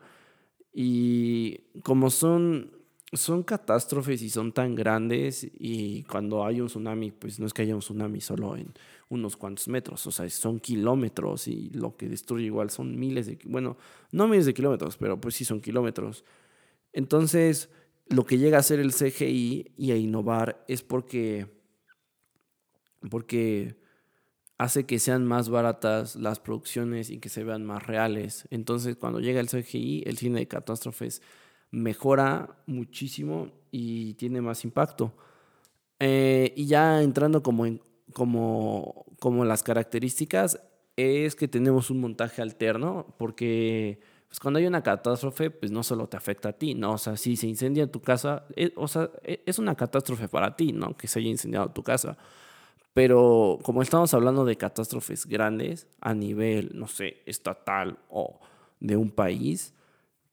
Y 0.73 1.59
como 1.83 2.09
son 2.09 2.79
son 3.11 3.41
catástrofes 3.41 4.21
y 4.21 4.29
son 4.29 4.51
tan 4.51 4.75
grandes 4.75 5.49
y 5.57 6.03
cuando 6.03 6.45
hay 6.45 6.61
un 6.61 6.67
tsunami, 6.67 7.11
pues 7.11 7.39
no 7.39 7.47
es 7.47 7.53
que 7.53 7.63
haya 7.63 7.73
un 7.73 7.81
tsunami 7.81 8.21
solo 8.21 8.55
en 8.55 8.71
unos 9.09 9.35
cuantos 9.35 9.67
metros, 9.67 10.05
o 10.05 10.11
sea, 10.11 10.29
son 10.29 10.59
kilómetros 10.59 11.47
y 11.47 11.71
lo 11.71 11.97
que 11.97 12.07
destruye 12.07 12.45
igual 12.45 12.69
son 12.69 12.99
miles 12.99 13.25
de, 13.25 13.39
bueno, 13.45 13.77
no 14.11 14.27
miles 14.27 14.45
de 14.45 14.53
kilómetros, 14.53 14.97
pero 14.97 15.19
pues 15.19 15.33
sí 15.35 15.43
son 15.43 15.59
kilómetros. 15.59 16.23
Entonces, 16.93 17.69
lo 18.09 18.25
que 18.25 18.37
llega 18.37 18.57
a 18.57 18.63
ser 18.63 18.79
el 18.79 18.93
CGI 18.93 19.73
y 19.77 19.91
a 19.91 19.95
innovar 19.95 20.63
es 20.67 20.81
porque, 20.81 21.47
porque 23.09 23.77
hace 24.57 24.85
que 24.85 24.99
sean 24.99 25.25
más 25.25 25.49
baratas 25.49 26.15
las 26.15 26.39
producciones 26.39 27.09
y 27.09 27.19
que 27.19 27.29
se 27.29 27.43
vean 27.43 27.65
más 27.65 27.85
reales. 27.85 28.47
Entonces, 28.49 28.97
cuando 28.97 29.19
llega 29.19 29.39
el 29.39 29.47
CGI, 29.47 30.03
el 30.05 30.17
cine 30.17 30.39
de 30.39 30.47
catástrofes 30.47 31.21
mejora 31.71 32.61
muchísimo 32.65 33.51
y 33.71 34.15
tiene 34.15 34.41
más 34.41 34.65
impacto. 34.65 35.13
Eh, 35.99 36.53
y 36.55 36.65
ya 36.65 37.03
entrando 37.03 37.43
como, 37.43 37.65
en, 37.65 37.81
como, 38.13 39.05
como 39.19 39.45
las 39.45 39.63
características, 39.63 40.59
es 40.97 41.35
que 41.35 41.47
tenemos 41.47 41.89
un 41.89 42.01
montaje 42.01 42.41
alterno, 42.41 43.15
porque 43.17 44.01
pues, 44.29 44.39
cuando 44.39 44.59
hay 44.59 44.67
una 44.67 44.83
catástrofe, 44.83 45.49
pues 45.49 45.71
no 45.71 45.81
solo 45.83 46.07
te 46.07 46.15
afecta 46.15 46.49
a 46.49 46.53
ti, 46.53 46.75
¿no? 46.75 46.93
O 46.93 46.97
sea, 46.99 47.17
si 47.17 47.35
se 47.35 47.47
incendia 47.47 47.91
tu 47.91 47.99
casa, 48.01 48.45
es, 48.55 48.71
o 48.75 48.87
sea, 48.87 49.09
e, 49.23 49.41
es 49.45 49.57
una 49.57 49.75
catástrofe 49.75 50.27
para 50.29 50.55
ti, 50.55 50.71
¿no? 50.71 50.95
Que 50.95 51.07
se 51.07 51.19
haya 51.19 51.29
incendiado 51.29 51.71
tu 51.71 51.81
casa. 51.83 52.17
Pero 52.93 53.57
como 53.63 53.81
estamos 53.81 54.13
hablando 54.13 54.45
de 54.45 54.55
catástrofes 54.55 55.25
grandes 55.25 55.87
a 55.99 56.13
nivel, 56.13 56.71
no 56.75 56.87
sé, 56.87 57.21
estatal 57.25 57.97
o 58.09 58.39
de 58.79 58.97
un 58.97 59.09
país, 59.09 59.73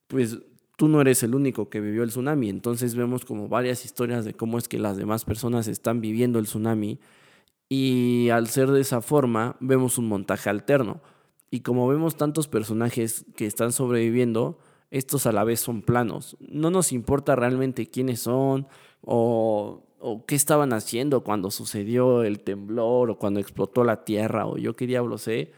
pues 0.08 0.38
tú 0.76 0.88
no 0.88 1.00
eres 1.00 1.22
el 1.22 1.34
único 1.34 1.70
que 1.70 1.80
vivió 1.80 2.02
el 2.02 2.10
tsunami. 2.10 2.50
Entonces 2.50 2.94
vemos 2.94 3.24
como 3.24 3.48
varias 3.48 3.84
historias 3.84 4.24
de 4.26 4.34
cómo 4.34 4.58
es 4.58 4.68
que 4.68 4.78
las 4.78 4.96
demás 4.98 5.24
personas 5.24 5.68
están 5.68 6.00
viviendo 6.02 6.38
el 6.38 6.46
tsunami. 6.46 6.98
Y 7.68 8.28
al 8.30 8.48
ser 8.48 8.70
de 8.70 8.80
esa 8.82 9.00
forma, 9.00 9.56
vemos 9.60 9.98
un 9.98 10.08
montaje 10.08 10.50
alterno. 10.50 11.00
Y 11.50 11.60
como 11.60 11.86
vemos 11.88 12.16
tantos 12.16 12.48
personajes 12.48 13.24
que 13.36 13.46
están 13.46 13.72
sobreviviendo, 13.72 14.58
estos 14.90 15.26
a 15.26 15.32
la 15.32 15.44
vez 15.44 15.60
son 15.60 15.82
planos. 15.82 16.36
No 16.40 16.70
nos 16.70 16.92
importa 16.92 17.36
realmente 17.36 17.88
quiénes 17.88 18.20
son 18.20 18.66
o, 19.02 19.84
o, 20.00 20.26
qué 20.26 20.34
estaban 20.34 20.72
haciendo 20.72 21.22
cuando 21.22 21.50
sucedió 21.50 22.22
el 22.22 22.40
temblor 22.40 23.10
o 23.10 23.18
cuando 23.18 23.40
explotó 23.40 23.84
la 23.84 24.04
tierra 24.04 24.46
o 24.46 24.56
yo 24.56 24.74
qué 24.74 24.86
diablo 24.86 25.18
sé. 25.18 25.52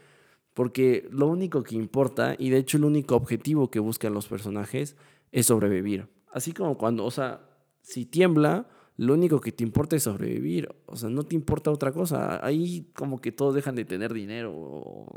Porque 0.53 1.07
lo 1.11 1.27
único 1.27 1.63
que 1.63 1.75
importa, 1.75 2.35
y 2.37 2.49
de 2.49 2.57
hecho 2.57 2.77
el 2.77 2.85
único 2.85 3.15
objetivo 3.15 3.69
que 3.69 3.79
buscan 3.79 4.13
los 4.13 4.27
personajes, 4.27 4.97
es 5.31 5.45
sobrevivir. 5.45 6.07
Así 6.33 6.51
como 6.51 6.77
cuando, 6.77 7.05
o 7.05 7.11
sea, 7.11 7.41
si 7.81 8.05
tiembla, 8.05 8.67
lo 8.97 9.13
único 9.13 9.39
que 9.39 9.51
te 9.51 9.63
importa 9.63 9.95
es 9.95 10.03
sobrevivir. 10.03 10.69
O 10.85 10.97
sea, 10.97 11.09
no 11.09 11.23
te 11.23 11.35
importa 11.35 11.71
otra 11.71 11.91
cosa. 11.91 12.45
Ahí 12.45 12.91
como 12.93 13.21
que 13.21 13.31
todos 13.31 13.55
dejan 13.55 13.75
de 13.75 13.85
tener 13.85 14.13
dinero 14.13 15.07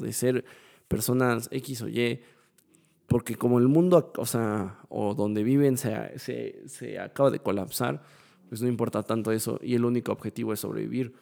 de 0.00 0.12
ser 0.12 0.44
personas 0.88 1.48
X 1.50 1.82
o 1.82 1.88
Y. 1.88 2.20
Porque 3.06 3.36
como 3.36 3.58
el 3.58 3.68
mundo, 3.68 4.12
o 4.16 4.26
sea, 4.26 4.80
o 4.88 5.14
donde 5.14 5.44
viven 5.44 5.76
se, 5.78 6.18
se, 6.18 6.68
se 6.68 6.98
acaba 6.98 7.30
de 7.30 7.38
colapsar, 7.38 8.02
pues 8.48 8.62
no 8.62 8.68
importa 8.68 9.02
tanto 9.02 9.32
eso. 9.32 9.60
Y 9.62 9.74
el 9.74 9.84
único 9.84 10.12
objetivo 10.12 10.52
es 10.52 10.60
sobrevivir. 10.60 11.14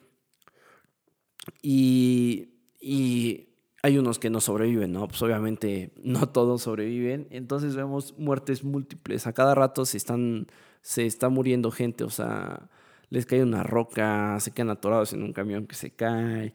Y, 1.61 2.49
y 2.81 3.49
hay 3.85 3.99
unos 3.99 4.17
que 4.17 4.31
no 4.31 4.41
sobreviven, 4.41 4.91
¿no? 4.91 5.07
Pues 5.07 5.21
obviamente 5.21 5.91
no 6.01 6.27
todos 6.29 6.63
sobreviven. 6.63 7.27
Entonces 7.29 7.75
vemos 7.75 8.17
muertes 8.17 8.63
múltiples. 8.63 9.27
A 9.27 9.33
cada 9.33 9.53
rato 9.53 9.85
se 9.85 9.97
están, 9.97 10.47
se 10.81 11.05
está 11.05 11.29
muriendo 11.29 11.69
gente, 11.69 12.03
o 12.03 12.09
sea, 12.09 12.69
les 13.09 13.27
cae 13.27 13.43
una 13.43 13.61
roca, 13.61 14.39
se 14.39 14.51
quedan 14.51 14.71
atorados 14.71 15.13
en 15.13 15.21
un 15.21 15.33
camión 15.33 15.67
que 15.67 15.75
se 15.75 15.91
cae, 15.91 16.53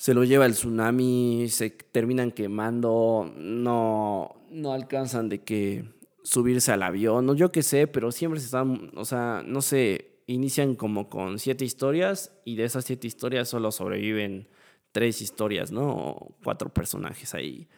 se 0.00 0.14
lo 0.14 0.24
lleva 0.24 0.46
el 0.46 0.52
tsunami, 0.52 1.48
se 1.50 1.68
terminan 1.68 2.30
quemando, 2.30 3.30
no, 3.36 4.34
no 4.50 4.72
alcanzan 4.72 5.28
de 5.28 5.42
que 5.42 5.92
subirse 6.22 6.72
al 6.72 6.82
avión, 6.82 7.26
no 7.26 7.34
yo 7.34 7.52
qué 7.52 7.62
sé, 7.62 7.86
pero 7.86 8.10
siempre 8.10 8.40
se 8.40 8.46
están, 8.46 8.92
o 8.96 9.04
sea, 9.04 9.42
no 9.44 9.60
sé, 9.60 10.22
inician 10.26 10.74
como 10.74 11.10
con 11.10 11.38
siete 11.38 11.66
historias 11.66 12.32
y 12.46 12.56
de 12.56 12.64
esas 12.64 12.86
siete 12.86 13.08
historias 13.08 13.50
solo 13.50 13.70
sobreviven 13.72 14.48
tres 14.90 15.20
historias, 15.20 15.70
¿no? 15.70 16.34
cuatro 16.42 16.72
personajes 16.72 17.34
ahí. 17.34 17.68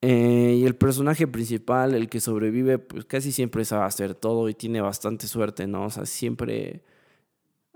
Eh, 0.00 0.56
y 0.58 0.66
el 0.66 0.74
personaje 0.74 1.28
principal, 1.28 1.94
el 1.94 2.08
que 2.08 2.18
sobrevive, 2.18 2.80
pues 2.80 3.04
casi 3.04 3.30
siempre 3.30 3.64
sabe 3.64 3.84
hacer 3.84 4.16
todo 4.16 4.48
y 4.48 4.54
tiene 4.54 4.80
bastante 4.80 5.28
suerte, 5.28 5.68
¿no? 5.68 5.84
O 5.84 5.90
sea, 5.90 6.06
siempre 6.06 6.82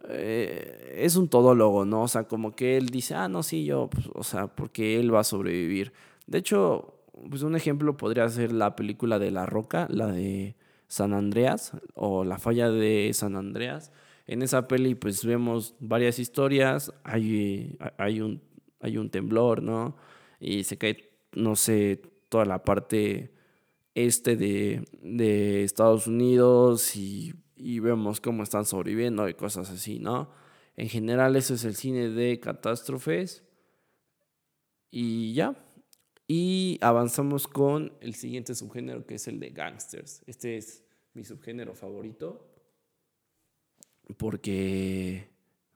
eh, 0.09 0.95
es 0.99 1.17
un 1.17 1.29
todólogo, 1.29 1.85
¿no? 1.85 2.03
O 2.03 2.09
sea, 2.09 2.25
como 2.25 2.55
que 2.55 2.77
él 2.77 2.89
dice, 2.91 3.15
ah, 3.15 3.29
no, 3.29 3.43
sí, 3.43 3.65
yo, 3.65 3.89
pues, 3.91 4.09
o 4.15 4.23
sea, 4.25 4.49
porque 4.49 4.99
él 5.01 5.15
va 5.15 5.21
a 5.21 5.25
sobrevivir. 5.25 5.93
De 6.27 6.39
hecho, 6.39 6.95
pues 7.31 7.43
un 7.43 7.57
ejemplo 7.57 7.97
podría 7.97 8.29
ser 8.29 8.53
la 8.53 8.77
película 8.77 9.19
de 9.19 9.31
La 9.31 9.47
Roca, 9.47 9.87
la 9.91 10.09
de 10.09 10.57
San 10.89 11.13
Andreas, 11.15 11.73
o 11.95 12.25
La 12.25 12.39
Falla 12.39 12.71
de 12.71 13.11
San 13.15 13.37
Andreas 13.37 13.93
en 14.27 14.43
esa 14.43 14.69
peli 14.69 14.95
pues 14.95 15.25
vemos 15.25 15.75
varias 15.81 16.19
historias, 16.19 16.93
hay, 17.05 17.77
hay, 17.99 18.21
un, 18.21 18.43
hay 18.81 18.97
un 18.97 19.11
temblor, 19.11 19.63
¿no? 19.63 19.97
Y 20.41 20.65
se 20.65 20.79
cae, 20.79 21.11
no 21.33 21.57
sé, 21.57 22.01
toda 22.29 22.45
la 22.45 22.65
parte 22.65 23.33
este 23.95 24.37
de, 24.37 24.85
de 25.03 25.65
Estados 25.65 26.07
Unidos 26.07 26.97
y, 26.97 27.35
y, 27.57 27.79
vemos 27.79 28.21
cómo 28.21 28.43
están 28.43 28.65
sobreviviendo 28.65 29.29
y 29.29 29.35
cosas 29.35 29.71
así, 29.71 29.99
¿no? 29.99 30.31
En 30.77 30.89
general 30.89 31.37
eso 31.37 31.55
es 31.55 31.65
el 31.65 31.77
cine 31.77 32.09
de 32.09 32.41
catástrofes 32.41 33.45
y 34.91 35.35
ya. 35.35 35.57
Y 36.27 36.79
avanzamos 36.81 37.47
con 37.47 37.93
el 38.01 38.15
siguiente 38.15 38.55
subgénero 38.55 39.07
que 39.07 39.17
es 39.17 39.29
el 39.29 39.39
de 39.39 39.51
gangsters. 39.51 40.23
Este 40.27 40.57
es 40.57 40.83
mi 41.13 41.25
subgénero 41.25 41.75
favorito. 41.75 42.51
Porque 44.17 45.29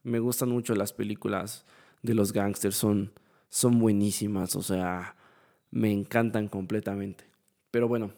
me 0.03 0.19
gustan 0.19 0.49
mucho 0.49 0.75
las 0.75 0.93
películas 0.93 1.65
de 2.01 2.13
los 2.13 2.31
gangsters, 2.33 2.75
son, 2.75 3.11
son 3.49 3.79
buenísimas, 3.79 4.55
o 4.55 4.61
sea, 4.61 5.15
me 5.71 5.91
encantan 5.91 6.47
completamente. 6.47 7.25
Pero 7.71 7.87
bueno, 7.87 8.13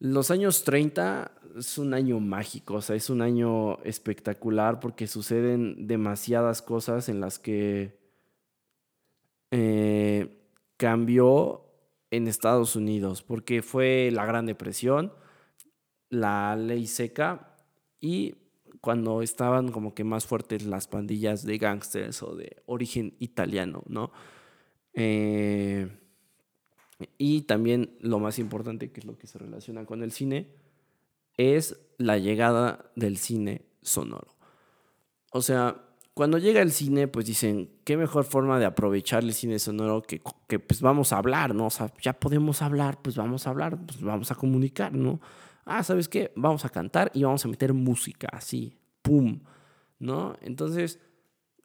los 0.00 0.30
años 0.30 0.64
30 0.64 1.32
es 1.56 1.78
un 1.78 1.92
año 1.92 2.20
mágico, 2.20 2.74
o 2.74 2.82
sea, 2.82 2.94
es 2.94 3.10
un 3.10 3.20
año 3.20 3.82
espectacular 3.82 4.80
porque 4.80 5.06
suceden 5.06 5.86
demasiadas 5.88 6.62
cosas 6.62 7.08
en 7.08 7.20
las 7.20 7.38
que 7.38 7.98
eh, 9.50 10.38
cambió 10.76 11.64
en 12.10 12.28
Estados 12.28 12.76
Unidos, 12.76 13.22
porque 13.22 13.62
fue 13.62 14.10
la 14.12 14.24
Gran 14.24 14.46
Depresión, 14.46 15.12
la 16.10 16.56
ley 16.56 16.86
seca 16.86 17.56
y 18.00 18.36
cuando 18.80 19.22
estaban 19.22 19.72
como 19.72 19.94
que 19.94 20.04
más 20.04 20.26
fuertes 20.26 20.64
las 20.64 20.86
pandillas 20.86 21.44
de 21.44 21.58
gángsters 21.58 22.22
o 22.22 22.36
de 22.36 22.62
origen 22.66 23.16
italiano, 23.18 23.82
¿no? 23.88 24.12
Eh, 24.94 25.97
y 27.16 27.42
también 27.42 27.96
lo 28.00 28.18
más 28.18 28.38
importante, 28.38 28.90
que 28.90 29.00
es 29.00 29.06
lo 29.06 29.16
que 29.16 29.26
se 29.26 29.38
relaciona 29.38 29.84
con 29.86 30.02
el 30.02 30.12
cine, 30.12 30.48
es 31.36 31.78
la 31.98 32.18
llegada 32.18 32.90
del 32.96 33.16
cine 33.18 33.62
sonoro. 33.82 34.36
O 35.30 35.42
sea, 35.42 35.84
cuando 36.14 36.38
llega 36.38 36.60
el 36.62 36.72
cine, 36.72 37.06
pues 37.06 37.26
dicen, 37.26 37.70
qué 37.84 37.96
mejor 37.96 38.24
forma 38.24 38.58
de 38.58 38.64
aprovechar 38.64 39.22
el 39.22 39.32
cine 39.32 39.58
sonoro 39.60 40.02
que, 40.02 40.20
que 40.48 40.58
pues 40.58 40.80
vamos 40.80 41.12
a 41.12 41.18
hablar, 41.18 41.54
¿no? 41.54 41.66
O 41.66 41.70
sea, 41.70 41.92
ya 42.02 42.18
podemos 42.18 42.60
hablar, 42.62 43.00
pues 43.00 43.16
vamos 43.16 43.46
a 43.46 43.50
hablar, 43.50 43.78
pues 43.86 44.00
vamos 44.02 44.30
a 44.32 44.34
comunicar, 44.34 44.92
¿no? 44.92 45.20
Ah, 45.64 45.84
¿sabes 45.84 46.08
qué? 46.08 46.32
Vamos 46.34 46.64
a 46.64 46.70
cantar 46.70 47.12
y 47.14 47.22
vamos 47.22 47.44
a 47.44 47.48
meter 47.48 47.72
música, 47.72 48.28
así, 48.32 48.76
¡pum! 49.02 49.40
¿No? 50.00 50.34
Entonces, 50.40 50.98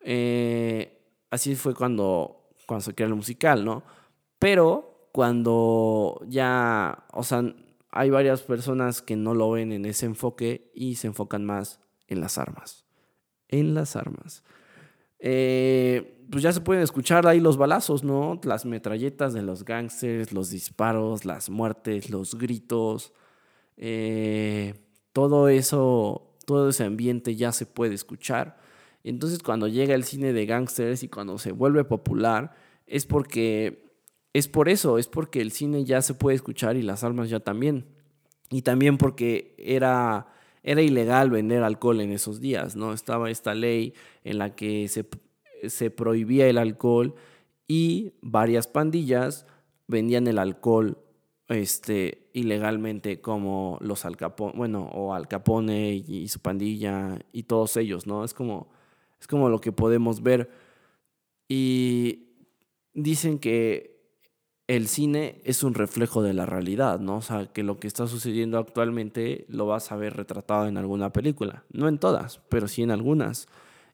eh, 0.02 1.02
así 1.32 1.56
fue 1.56 1.74
cuando, 1.74 2.50
cuando 2.68 2.84
se 2.84 2.94
creó 2.94 3.08
el 3.08 3.16
musical, 3.16 3.66
¿no? 3.66 3.84
Pero 4.38 4.93
cuando 5.14 6.22
ya, 6.28 7.06
o 7.14 7.24
sea, 7.24 7.56
hay 7.92 8.10
varias 8.10 8.42
personas 8.42 9.02
que 9.02 9.16
no 9.16 9.34
lo 9.34 9.52
ven 9.52 9.72
en 9.72 9.86
ese 9.86 10.08
enfoque 10.08 10.70
y 10.76 10.96
se 10.96 11.08
enfocan 11.08 11.46
más 11.46 11.80
en 12.08 12.20
las 12.20 12.38
armas 12.38 12.84
en 13.54 13.74
las 13.74 13.96
armas. 13.96 14.44
Eh, 15.20 16.26
pues 16.30 16.44
ya 16.44 16.52
se 16.52 16.62
pueden 16.62 16.84
escuchar 16.84 17.28
ahí 17.28 17.40
los 17.40 17.58
balazos, 17.58 18.04
¿no? 18.04 18.42
Las 18.44 18.66
metralletas 18.66 19.34
de 19.34 19.42
los 19.42 19.64
gangsters, 19.64 20.34
los 20.34 20.50
disparos, 20.50 21.24
las 21.24 21.50
muertes, 21.50 22.10
los 22.10 22.36
gritos. 22.36 23.14
Eh, 23.78 24.74
todo 25.14 25.48
eso, 25.48 26.36
todo 26.46 26.70
ese 26.70 26.84
ambiente 26.84 27.36
ya 27.36 27.52
se 27.52 27.66
puede 27.66 27.94
escuchar. 27.94 28.58
Entonces 29.04 29.44
cuando 29.44 29.68
llega 29.68 29.94
el 29.94 30.04
cine 30.04 30.34
de 30.34 30.46
gangsters 30.46 31.04
y 31.04 31.10
cuando 31.10 31.38
se 31.38 31.52
vuelve 31.52 31.84
popular, 31.84 32.56
es 32.88 33.06
porque, 33.06 33.83
es 34.34 34.48
por 34.48 34.70
eso, 34.70 34.98
es 34.98 35.08
porque 35.08 35.42
el 35.42 35.52
cine 35.52 35.86
ya 35.86 36.02
se 36.02 36.14
puede 36.14 36.36
escuchar 36.36 36.76
y 36.76 36.82
las 36.82 37.04
armas 37.04 37.30
ya 37.30 37.40
también. 37.40 37.86
Y 38.50 38.64
también 38.64 38.98
porque 38.98 39.56
era 39.58 40.28
era 40.64 40.82
ilegal 40.82 41.30
vender 41.30 41.62
alcohol 41.62 42.00
en 42.00 42.12
esos 42.12 42.40
días, 42.40 42.76
¿no? 42.76 42.94
Estaba 42.94 43.30
esta 43.30 43.54
ley 43.54 43.94
en 44.24 44.38
la 44.38 44.56
que 44.56 44.88
se, 44.88 45.06
se 45.68 45.92
prohibía 45.92 46.48
el 46.48 46.58
alcohol 46.58 47.16
y 47.68 48.14
varias 48.22 48.68
pandillas 48.68 49.46
vendían 49.88 50.26
el 50.28 50.40
alcohol 50.40 50.98
este, 51.50 52.30
ilegalmente 52.34 53.20
como 53.20 53.78
los 53.82 54.06
Al 54.06 54.16
Capone, 54.16 54.54
bueno, 54.56 54.90
o 54.94 55.14
Al 55.14 55.28
Capone 55.28 55.94
y, 55.96 56.30
su 56.30 56.40
pandilla 56.40 57.20
y 57.34 57.44
todos 57.44 57.76
ellos, 57.76 58.08
¿no? 58.08 58.24
Es 58.24 58.34
como, 58.34 58.70
es 59.20 59.28
como 59.28 59.50
lo 59.50 59.60
que 59.60 59.74
podemos 59.74 60.24
ver. 60.24 60.50
Y 61.50 62.30
dicen 62.94 63.38
que 63.38 63.93
el 64.68 64.88
cine 64.88 65.42
es 65.44 65.64
un 65.64 65.74
reflejo 65.74 66.24
de 66.24 66.34
la 66.34 66.46
realidad, 66.46 67.00
¿no? 67.00 67.18
O 67.18 67.22
sea, 67.22 67.48
que 67.48 67.64
lo 67.64 67.80
que 67.80 67.88
está 67.88 68.08
sucediendo 68.08 68.58
actualmente 68.58 69.46
lo 69.50 69.68
vas 69.68 69.92
a 69.92 69.98
ver 69.98 70.16
retratado 70.16 70.68
en 70.68 70.78
alguna 70.78 71.12
película. 71.12 71.66
No 71.72 71.88
en 71.88 71.98
todas, 71.98 72.40
pero 72.50 72.68
sí 72.68 72.82
en 72.82 72.92
algunas. 72.92 73.48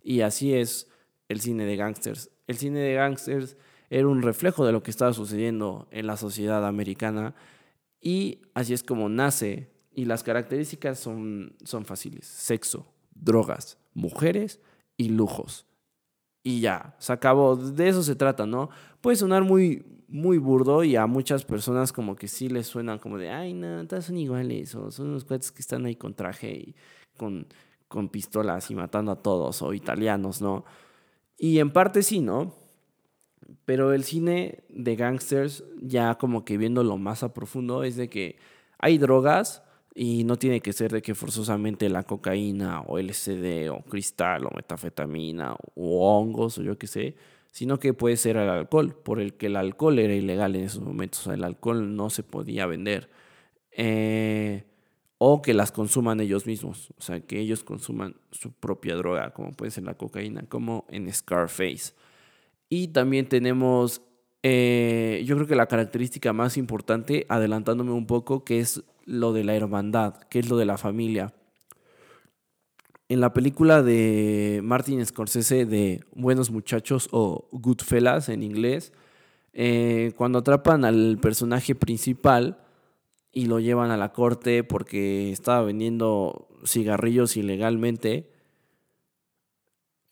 Y 0.03 0.21
así 0.21 0.53
es 0.53 0.87
el 1.27 1.41
cine 1.41 1.65
de 1.65 1.75
gangsters. 1.75 2.29
El 2.47 2.57
cine 2.57 2.79
de 2.79 2.93
gangsters 2.93 3.57
era 3.89 4.07
un 4.07 4.21
reflejo 4.21 4.65
de 4.65 4.71
lo 4.71 4.83
que 4.83 4.91
estaba 4.91 5.13
sucediendo 5.13 5.87
en 5.91 6.05
la 6.05 6.17
sociedad 6.17 6.65
americana 6.65 7.33
y 8.01 8.41
así 8.53 8.73
es 8.73 8.83
como 8.83 9.09
nace. 9.09 9.71
Y 9.91 10.05
las 10.05 10.23
características 10.23 10.99
son, 10.99 11.55
son 11.63 11.85
fáciles. 11.85 12.25
Sexo, 12.25 12.93
drogas, 13.15 13.77
mujeres 13.93 14.61
y 14.97 15.09
lujos. 15.09 15.65
Y 16.43 16.61
ya, 16.61 16.95
se 16.99 17.11
acabó. 17.11 17.55
De 17.55 17.89
eso 17.89 18.03
se 18.03 18.15
trata, 18.15 18.45
¿no? 18.45 18.69
Puede 19.01 19.17
sonar 19.17 19.43
muy, 19.43 19.83
muy 20.09 20.39
burdo 20.39 20.83
y 20.83 20.95
a 20.95 21.05
muchas 21.05 21.45
personas 21.45 21.93
como 21.93 22.15
que 22.15 22.27
sí 22.27 22.49
les 22.49 22.67
suena 22.67 22.97
como 22.97 23.17
de, 23.17 23.29
ay, 23.29 23.53
no, 23.53 23.85
todas 23.87 24.05
son 24.05 24.17
iguales, 24.17 24.73
o 24.75 24.91
son 24.91 25.09
unos 25.09 25.23
cuates 25.23 25.51
que 25.51 25.61
están 25.61 25.85
ahí 25.85 25.95
con 25.95 26.15
traje 26.15 26.51
y 26.51 26.75
con, 27.15 27.47
con 27.87 28.09
pistolas 28.09 28.71
y 28.71 28.75
matando 28.75 29.11
a 29.11 29.21
todos, 29.21 29.61
o 29.61 29.73
italianos, 29.73 30.41
¿no? 30.41 30.65
Y 31.37 31.59
en 31.59 31.71
parte 31.71 32.01
sí, 32.01 32.19
¿no? 32.21 32.55
Pero 33.65 33.93
el 33.93 34.03
cine 34.03 34.63
de 34.69 34.95
gangsters, 34.95 35.63
ya 35.81 36.15
como 36.15 36.43
que 36.43 36.57
viéndolo 36.57 36.97
más 36.97 37.23
a 37.23 37.33
profundo, 37.33 37.83
es 37.83 37.95
de 37.95 38.09
que 38.09 38.37
hay 38.79 38.97
drogas 38.97 39.63
y 39.95 40.23
no 40.23 40.37
tiene 40.37 40.61
que 40.61 40.73
ser 40.73 40.91
de 40.91 41.01
que 41.01 41.15
forzosamente 41.15 41.89
la 41.89 42.03
cocaína 42.03 42.81
o 42.81 42.99
LSD 42.99 43.69
o 43.69 43.81
cristal 43.83 44.45
o 44.45 44.51
metafetamina 44.55 45.55
o 45.75 46.17
hongos 46.17 46.57
o 46.57 46.63
yo 46.63 46.77
qué 46.77 46.87
sé, 46.87 47.15
sino 47.51 47.79
que 47.79 47.93
puede 47.93 48.17
ser 48.17 48.37
el 48.37 48.49
alcohol, 48.49 48.95
por 48.95 49.19
el 49.19 49.33
que 49.33 49.47
el 49.47 49.55
alcohol 49.55 49.99
era 49.99 50.13
ilegal 50.13 50.55
en 50.55 50.63
esos 50.63 50.81
momentos, 50.81 51.21
o 51.21 51.23
sea, 51.25 51.33
el 51.33 51.43
alcohol 51.43 51.95
no 51.95 52.09
se 52.09 52.23
podía 52.23 52.65
vender, 52.65 53.09
eh, 53.71 54.65
o 55.17 55.41
que 55.41 55.53
las 55.53 55.71
consuman 55.71 56.21
ellos 56.21 56.45
mismos, 56.45 56.93
o 56.97 57.01
sea, 57.01 57.19
que 57.19 57.39
ellos 57.39 57.63
consuman 57.63 58.15
su 58.31 58.51
propia 58.53 58.95
droga, 58.95 59.31
como 59.33 59.51
puede 59.51 59.71
ser 59.71 59.83
la 59.83 59.95
cocaína, 59.95 60.43
como 60.43 60.85
en 60.89 61.11
Scarface. 61.13 61.93
Y 62.69 62.89
también 62.89 63.27
tenemos, 63.27 64.01
eh, 64.43 65.23
yo 65.25 65.35
creo 65.35 65.47
que 65.47 65.55
la 65.55 65.67
característica 65.67 66.31
más 66.33 66.55
importante, 66.55 67.25
adelantándome 67.29 67.91
un 67.91 68.07
poco, 68.07 68.45
que 68.45 68.59
es 68.59 68.83
lo 69.05 69.33
de 69.33 69.43
la 69.43 69.55
hermandad, 69.55 70.15
que 70.29 70.39
es 70.39 70.49
lo 70.49 70.55
de 70.55 70.65
la 70.65 70.77
familia 70.77 71.33
en 73.09 73.21
la 73.21 73.33
película 73.33 73.81
de 73.81 74.61
Martin 74.63 75.03
Scorsese 75.03 75.65
de 75.65 76.03
Buenos 76.13 76.51
Muchachos 76.51 77.09
o 77.11 77.47
Goodfellas 77.51 78.29
en 78.29 78.43
inglés, 78.43 78.93
eh, 79.53 80.13
cuando 80.15 80.39
atrapan 80.39 80.85
al 80.85 81.17
personaje 81.19 81.73
principal 81.73 82.59
y 83.31 83.47
lo 83.47 83.59
llevan 83.59 83.89
a 83.89 83.97
la 83.97 84.13
corte 84.13 84.63
porque 84.63 85.31
estaba 85.31 85.63
vendiendo 85.63 86.47
cigarrillos 86.65 87.35
ilegalmente, 87.35 88.29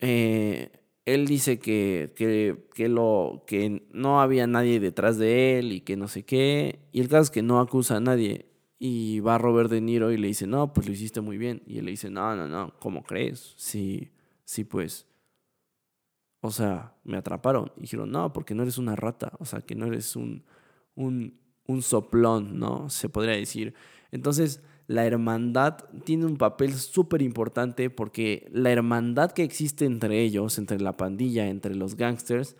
eh, 0.00 0.72
él 1.04 1.26
dice 1.26 1.60
que, 1.60 2.12
que, 2.16 2.88
lo, 2.88 3.44
que 3.46 3.86
no 3.92 4.20
había 4.20 4.48
nadie 4.48 4.80
detrás 4.80 5.18
de 5.18 5.60
él 5.60 5.72
y 5.72 5.80
que 5.82 5.96
no 5.96 6.08
sé 6.08 6.24
qué, 6.24 6.80
y 6.90 7.00
el 7.00 7.08
caso 7.08 7.22
es 7.22 7.30
que 7.30 7.42
no 7.42 7.60
acusa 7.60 7.96
a 7.96 8.00
nadie. 8.00 8.47
Y 8.78 9.20
va 9.20 9.38
Robert 9.38 9.70
De 9.70 9.80
Niro 9.80 10.12
y 10.12 10.16
le 10.16 10.28
dice, 10.28 10.46
no, 10.46 10.72
pues 10.72 10.86
lo 10.86 10.92
hiciste 10.92 11.20
muy 11.20 11.36
bien. 11.36 11.62
Y 11.66 11.78
él 11.78 11.86
le 11.86 11.90
dice, 11.90 12.10
no, 12.10 12.36
no, 12.36 12.46
no, 12.46 12.74
¿cómo 12.78 13.02
crees? 13.02 13.54
Sí, 13.56 14.10
sí, 14.44 14.64
pues. 14.64 15.06
O 16.40 16.52
sea, 16.52 16.94
me 17.02 17.16
atraparon. 17.16 17.72
Y 17.76 17.82
dijeron, 17.82 18.10
no, 18.12 18.32
porque 18.32 18.54
no 18.54 18.62
eres 18.62 18.78
una 18.78 18.94
rata. 18.94 19.32
O 19.40 19.44
sea, 19.44 19.60
que 19.62 19.74
no 19.74 19.86
eres 19.86 20.14
un, 20.14 20.44
un, 20.94 21.40
un 21.66 21.82
soplón, 21.82 22.58
¿no? 22.58 22.88
Se 22.88 23.08
podría 23.08 23.34
decir. 23.34 23.74
Entonces, 24.12 24.62
la 24.86 25.04
hermandad 25.04 25.84
tiene 26.04 26.24
un 26.24 26.38
papel 26.38 26.74
súper 26.74 27.20
importante 27.20 27.90
porque 27.90 28.48
la 28.52 28.70
hermandad 28.70 29.32
que 29.32 29.42
existe 29.42 29.84
entre 29.84 30.22
ellos, 30.22 30.56
entre 30.56 30.80
la 30.80 30.96
pandilla, 30.96 31.48
entre 31.48 31.74
los 31.74 31.94
gangsters, 31.96 32.56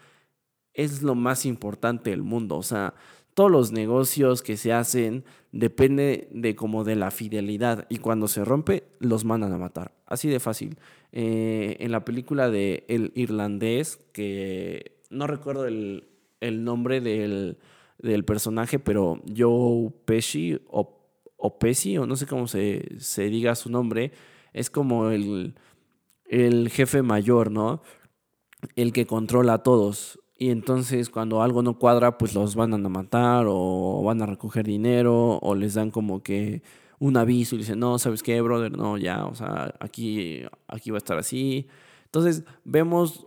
es 0.74 1.02
lo 1.02 1.14
más 1.14 1.46
importante 1.46 2.10
del 2.10 2.22
mundo. 2.22 2.56
O 2.56 2.62
sea, 2.62 2.94
todos 3.38 3.52
los 3.52 3.70
negocios 3.70 4.42
que 4.42 4.56
se 4.56 4.72
hacen 4.72 5.24
depende 5.52 6.26
de 6.32 6.56
como 6.56 6.82
de 6.82 6.96
la 6.96 7.12
fidelidad 7.12 7.86
y 7.88 7.98
cuando 7.98 8.26
se 8.26 8.44
rompe 8.44 8.88
los 8.98 9.24
mandan 9.24 9.52
a 9.52 9.58
matar. 9.58 9.92
Así 10.06 10.28
de 10.28 10.40
fácil. 10.40 10.76
Eh, 11.12 11.76
en 11.78 11.92
la 11.92 12.04
película 12.04 12.50
de 12.50 12.84
El 12.88 13.12
Irlandés, 13.14 14.00
que 14.12 15.02
no 15.10 15.28
recuerdo 15.28 15.68
el, 15.68 16.04
nombre 16.40 17.00
del, 17.00 18.24
personaje, 18.24 18.80
pero 18.80 19.22
Joe 19.36 19.92
Pesci 20.04 20.58
o, 20.66 20.98
o 21.36 21.58
Pesci, 21.60 21.96
o 21.96 22.06
no 22.06 22.16
sé 22.16 22.26
cómo 22.26 22.48
se, 22.48 22.88
se 22.98 23.28
diga 23.28 23.54
su 23.54 23.70
nombre, 23.70 24.10
es 24.52 24.68
como 24.68 25.10
el, 25.10 25.54
el 26.24 26.70
jefe 26.70 27.02
mayor, 27.02 27.52
¿no? 27.52 27.82
El 28.74 28.92
que 28.92 29.06
controla 29.06 29.52
a 29.52 29.62
todos. 29.62 30.18
Y 30.38 30.50
entonces 30.50 31.10
cuando 31.10 31.42
algo 31.42 31.62
no 31.62 31.78
cuadra, 31.78 32.16
pues 32.16 32.34
los 32.34 32.54
van 32.54 32.72
a 32.72 32.88
matar 32.88 33.46
o 33.48 34.02
van 34.04 34.22
a 34.22 34.26
recoger 34.26 34.64
dinero 34.64 35.38
o 35.42 35.54
les 35.56 35.74
dan 35.74 35.90
como 35.90 36.22
que 36.22 36.62
un 37.00 37.16
aviso 37.16 37.56
y 37.56 37.58
dicen, 37.58 37.80
no, 37.80 37.98
¿sabes 37.98 38.22
qué, 38.22 38.40
brother? 38.40 38.76
No, 38.76 38.96
ya, 38.98 39.26
o 39.26 39.34
sea, 39.34 39.74
aquí, 39.80 40.42
aquí 40.68 40.90
va 40.90 40.96
a 40.96 40.98
estar 40.98 41.18
así. 41.18 41.66
Entonces, 42.04 42.44
vemos, 42.64 43.26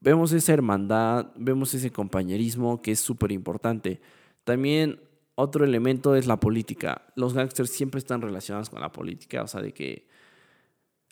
vemos 0.00 0.32
esa 0.32 0.52
hermandad, 0.52 1.32
vemos 1.36 1.72
ese 1.74 1.90
compañerismo 1.92 2.82
que 2.82 2.92
es 2.92 3.00
súper 3.00 3.32
importante. 3.32 4.00
También 4.44 5.00
otro 5.36 5.64
elemento 5.64 6.14
es 6.16 6.26
la 6.26 6.38
política. 6.38 7.02
Los 7.16 7.34
gangsters 7.34 7.70
siempre 7.70 7.98
están 7.98 8.22
relacionados 8.22 8.70
con 8.70 8.80
la 8.80 8.92
política, 8.92 9.42
o 9.42 9.46
sea, 9.46 9.62
de 9.62 9.72
que 9.72 10.06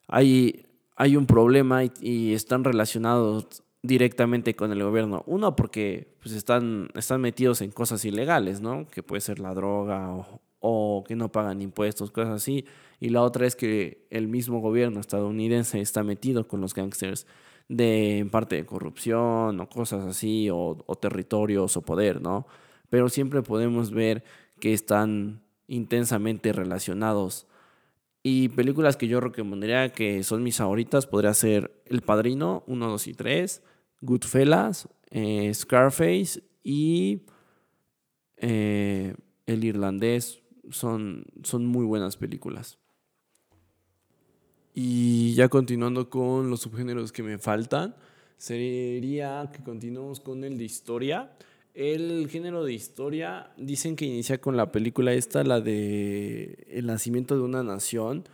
hay, 0.06 0.66
hay 0.96 1.16
un 1.16 1.26
problema 1.26 1.82
y, 1.84 2.34
están 2.34 2.64
relacionados 2.64 3.62
directamente 3.82 4.54
con 4.54 4.72
el 4.72 4.82
gobierno. 4.82 5.22
Uno, 5.26 5.56
porque 5.56 6.14
pues, 6.22 6.34
están, 6.34 6.88
están 6.94 7.20
metidos 7.20 7.60
en 7.62 7.70
cosas 7.70 8.04
ilegales, 8.04 8.60
¿no? 8.60 8.86
Que 8.86 9.02
puede 9.02 9.20
ser 9.20 9.38
la 9.38 9.54
droga 9.54 10.14
o, 10.14 10.40
o 10.60 11.04
que 11.06 11.16
no 11.16 11.30
pagan 11.30 11.62
impuestos, 11.62 12.10
cosas 12.10 12.34
así. 12.34 12.64
Y 13.00 13.10
la 13.10 13.22
otra 13.22 13.46
es 13.46 13.56
que 13.56 14.06
el 14.10 14.28
mismo 14.28 14.60
gobierno 14.60 15.00
estadounidense 15.00 15.80
está 15.80 16.02
metido 16.02 16.48
con 16.48 16.60
los 16.60 16.74
gangsters 16.74 17.26
de 17.68 18.18
en 18.18 18.30
parte 18.30 18.56
de 18.56 18.66
corrupción 18.66 19.60
o 19.60 19.68
cosas 19.68 20.04
así, 20.04 20.50
o, 20.50 20.82
o 20.86 20.94
territorios 20.96 21.76
o 21.76 21.82
poder, 21.82 22.20
¿no? 22.20 22.46
Pero 22.90 23.08
siempre 23.08 23.42
podemos 23.42 23.90
ver 23.90 24.24
que 24.58 24.72
están 24.72 25.42
intensamente 25.66 26.52
relacionados. 26.52 27.46
Y 28.30 28.50
películas 28.50 28.98
que 28.98 29.08
yo 29.08 29.20
recomendaría 29.20 29.90
que 29.90 30.22
son 30.22 30.42
mis 30.42 30.58
favoritas 30.58 31.06
podría 31.06 31.32
ser 31.32 31.82
El 31.86 32.02
Padrino 32.02 32.62
1, 32.66 32.86
2 32.86 33.06
y 33.06 33.14
3, 33.14 33.62
Goodfellas, 34.02 34.86
eh, 35.10 35.50
Scarface 35.54 36.42
y 36.62 37.22
eh, 38.36 39.14
El 39.46 39.64
Irlandés 39.64 40.42
son, 40.70 41.24
son 41.42 41.64
muy 41.64 41.86
buenas 41.86 42.18
películas. 42.18 42.76
Y 44.74 45.32
ya 45.32 45.48
continuando 45.48 46.10
con 46.10 46.50
los 46.50 46.60
subgéneros 46.60 47.12
que 47.12 47.22
me 47.22 47.38
faltan, 47.38 47.96
sería 48.36 49.50
que 49.54 49.62
continuemos 49.62 50.20
con 50.20 50.44
el 50.44 50.58
de 50.58 50.64
historia. 50.64 51.32
El 51.78 52.28
género 52.28 52.64
de 52.64 52.72
historia 52.72 53.52
dicen 53.56 53.94
que 53.94 54.04
inicia 54.04 54.40
con 54.40 54.56
la 54.56 54.72
película 54.72 55.12
esta, 55.12 55.44
la 55.44 55.60
de 55.60 56.66
El 56.68 56.86
nacimiento 56.86 57.36
de 57.36 57.42
una 57.42 57.62
nación. 57.62 58.24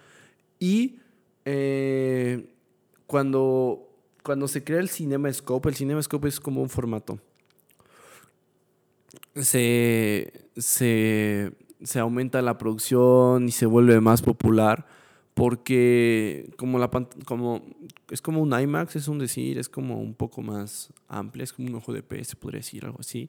Y 0.59 0.97
eh, 1.45 2.49
cuando, 3.07 3.87
cuando 4.23 4.49
se 4.49 4.65
crea 4.65 4.81
el 4.81 4.89
CinemaScope, 4.89 5.69
el 5.69 5.75
CinemaScope 5.75 6.27
es 6.27 6.41
como 6.41 6.63
un 6.63 6.71
formato. 6.71 7.19
Se, 9.35 10.33
se 10.57 11.53
se 11.85 11.99
aumenta 11.99 12.43
la 12.43 12.59
producción 12.59 13.49
y 13.49 13.53
se 13.53 13.67
vuelve 13.67 14.01
más 14.01 14.23
popular 14.23 14.87
porque 15.35 16.51
como 16.57 16.79
la 16.79 16.89
como 17.25 17.63
es 18.11 18.23
como 18.23 18.41
un 18.41 18.59
IMAX 18.59 18.97
es 18.97 19.09
un 19.09 19.19
decir 19.19 19.59
es 19.59 19.69
como 19.69 20.01
un 20.01 20.15
poco 20.15 20.43
más 20.43 20.93
amplia 21.09 21.45
es 21.45 21.53
como 21.53 21.69
un 21.69 21.75
ojo 21.75 21.93
de 21.93 22.03
pez 22.03 22.37
podría 22.37 22.61
decir 22.61 22.85
algo 22.85 22.99
así 23.01 23.29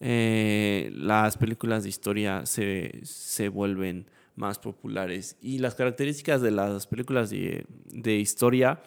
eh, 0.00 0.90
las 0.94 1.36
películas 1.36 1.82
de 1.82 1.90
historia 1.90 2.46
se, 2.46 3.00
se, 3.04 3.50
vuelven 3.50 4.06
más 4.34 4.58
populares. 4.58 5.36
Y 5.42 5.58
las 5.58 5.74
características 5.74 6.40
de 6.40 6.50
las 6.50 6.86
películas 6.86 7.28
de, 7.28 7.66
de 7.84 8.16
historia 8.16 8.80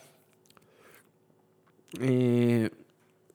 eh, 2.00 2.72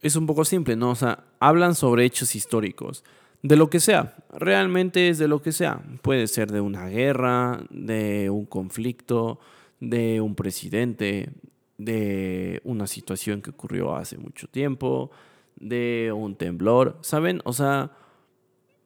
es 0.03 0.17
un 0.17 0.27
poco 0.27 0.45
simple 0.45 0.75
no 0.75 0.91
o 0.91 0.95
sea 0.97 1.25
hablan 1.38 1.77
sobre 1.77 2.05
hechos 2.05 2.35
históricos 2.35 3.05
de 3.42 3.57
lo 3.57 3.70
que 3.70 3.81
sea, 3.81 4.16
realmente 4.33 5.09
es 5.09 5.18
de 5.18 5.29
lo 5.29 5.40
que 5.40 5.53
sea. 5.53 5.81
Puede 6.03 6.27
ser 6.27 6.51
de 6.51 6.61
una 6.61 6.88
guerra, 6.88 7.64
de 7.70 8.31
un 8.31 8.46
conflicto, 8.46 9.38
de 9.81 10.20
un 10.20 10.35
presidente, 10.35 11.31
de 11.77 12.61
una 12.64 12.87
situación 12.87 13.40
que 13.40 13.51
ocurrió 13.51 13.94
hace 13.94 14.18
mucho 14.18 14.48
tiempo, 14.48 15.11
de 15.57 16.12
un 16.14 16.37
temblor, 16.37 16.98
¿saben? 17.03 17.40
O 17.44 17.53
sea, 17.53 17.92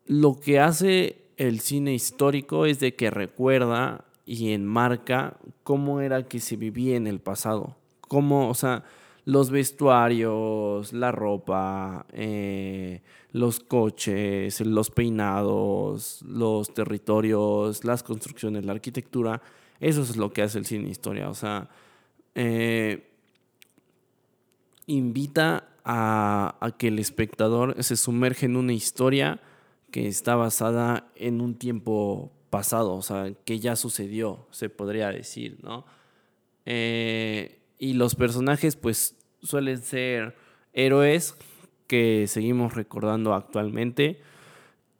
lo 0.06 0.38
que 0.38 0.60
hace 0.60 1.22
el 1.36 1.60
cine 1.60 1.94
histórico 1.94 2.66
es 2.66 2.78
de 2.80 2.94
que 2.94 3.10
recuerda 3.10 4.04
y 4.26 4.52
enmarca 4.52 5.38
cómo 5.62 6.00
era 6.00 6.28
que 6.28 6.40
se 6.40 6.56
vivía 6.56 6.96
en 6.96 7.06
el 7.06 7.20
pasado. 7.20 7.76
Cómo, 8.00 8.48
o 8.48 8.54
sea, 8.54 8.84
los 9.24 9.50
vestuarios, 9.50 10.92
la 10.92 11.12
ropa, 11.12 12.06
eh, 12.12 13.02
los 13.30 13.60
coches, 13.60 14.60
los 14.60 14.90
peinados, 14.90 16.22
los 16.22 16.74
territorios, 16.74 17.84
las 17.84 18.02
construcciones, 18.02 18.64
la 18.64 18.72
arquitectura. 18.72 19.40
Eso 19.80 20.02
es 20.02 20.16
lo 20.16 20.32
que 20.32 20.42
hace 20.42 20.58
el 20.58 20.66
cine 20.66 20.90
historia. 20.90 21.30
O 21.30 21.34
sea, 21.34 21.68
eh, 22.34 23.10
invita 24.86 25.68
a, 25.84 26.74
que 26.78 26.88
el 26.88 26.98
espectador 26.98 27.82
se 27.82 27.96
sumerge 27.96 28.46
en 28.46 28.56
una 28.56 28.72
historia 28.72 29.40
que 29.90 30.08
está 30.08 30.36
basada 30.36 31.10
en 31.16 31.40
un 31.40 31.54
tiempo 31.54 32.32
pasado, 32.50 32.94
o 32.94 33.02
sea, 33.02 33.32
que 33.44 33.58
ya 33.58 33.76
sucedió, 33.76 34.46
se 34.50 34.68
podría 34.68 35.08
decir, 35.08 35.58
¿no? 35.62 35.84
Eh, 36.64 37.61
y 37.82 37.94
los 37.94 38.14
personajes 38.14 38.76
pues 38.76 39.16
suelen 39.42 39.82
ser 39.82 40.36
héroes 40.72 41.34
que 41.88 42.28
seguimos 42.28 42.76
recordando 42.76 43.34
actualmente. 43.34 44.20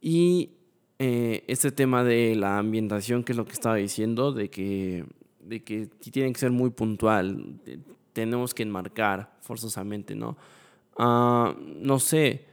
Y 0.01 0.57
eh, 0.99 1.45
este 1.47 1.71
tema 1.71 2.03
de 2.03 2.35
la 2.35 2.57
ambientación, 2.57 3.23
que 3.23 3.31
es 3.31 3.37
lo 3.37 3.45
que 3.45 3.53
estaba 3.53 3.77
diciendo, 3.77 4.33
de 4.33 4.49
que, 4.49 5.05
de 5.39 5.63
que 5.63 5.87
tiene 6.11 6.33
que 6.33 6.39
ser 6.41 6.51
muy 6.51 6.71
puntual, 6.71 7.55
tenemos 8.11 8.53
que 8.53 8.63
enmarcar 8.63 9.33
forzosamente, 9.39 10.13
¿no? 10.13 10.35
Ah, 10.97 11.55
no 11.79 11.99
sé, 11.99 12.47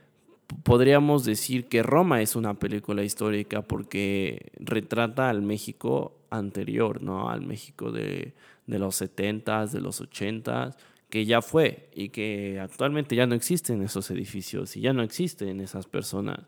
podríamos 0.63 1.25
decir 1.25 1.67
que 1.67 1.83
Roma 1.83 2.23
es 2.23 2.37
una 2.37 2.55
película 2.55 3.03
histórica 3.03 3.63
porque 3.63 4.53
retrata 4.61 5.29
al 5.29 5.43
México 5.43 6.21
anterior, 6.31 7.03
¿no? 7.03 7.31
Al 7.31 7.43
México 7.43 7.91
de, 7.91 8.33
de 8.71 8.79
los 8.79 9.01
70s, 9.03 9.71
de 9.71 9.81
los 9.81 10.01
80s, 10.01 10.77
que 11.11 11.27
ya 11.27 11.43
fue 11.43 11.91
y 11.95 12.09
que 12.09 12.61
actualmente 12.61 13.17
ya 13.17 13.27
no 13.27 13.35
existen 13.35 13.83
esos 13.83 14.11
edificios 14.11 14.77
y 14.77 14.81
ya 14.81 14.93
no 14.93 15.03
existen 15.03 15.61
esas 15.61 15.87
personas. 15.87 16.47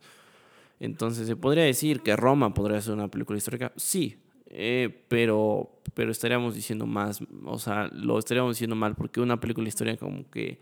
Entonces, 0.81 1.27
¿se 1.27 1.37
podría 1.37 1.65
decir 1.65 2.01
que 2.01 2.17
Roma 2.17 2.55
podría 2.55 2.81
ser 2.81 2.95
una 2.95 3.09
película 3.09 3.37
histórica? 3.37 3.73
Sí, 3.77 4.17
eh, 4.47 5.05
pero, 5.09 5.81
pero 5.95 6.11
estaríamos 6.11 6.55
diciendo 6.55 6.87
más, 6.87 7.21
o 7.45 7.59
sea, 7.59 7.89
lo 7.93 8.19
estaríamos 8.19 8.57
diciendo 8.57 8.77
mal 8.77 8.95
porque 8.95 9.21
una 9.21 9.41
película 9.41 9.69
histórica 9.69 9.99
como 9.99 10.29
que 10.31 10.61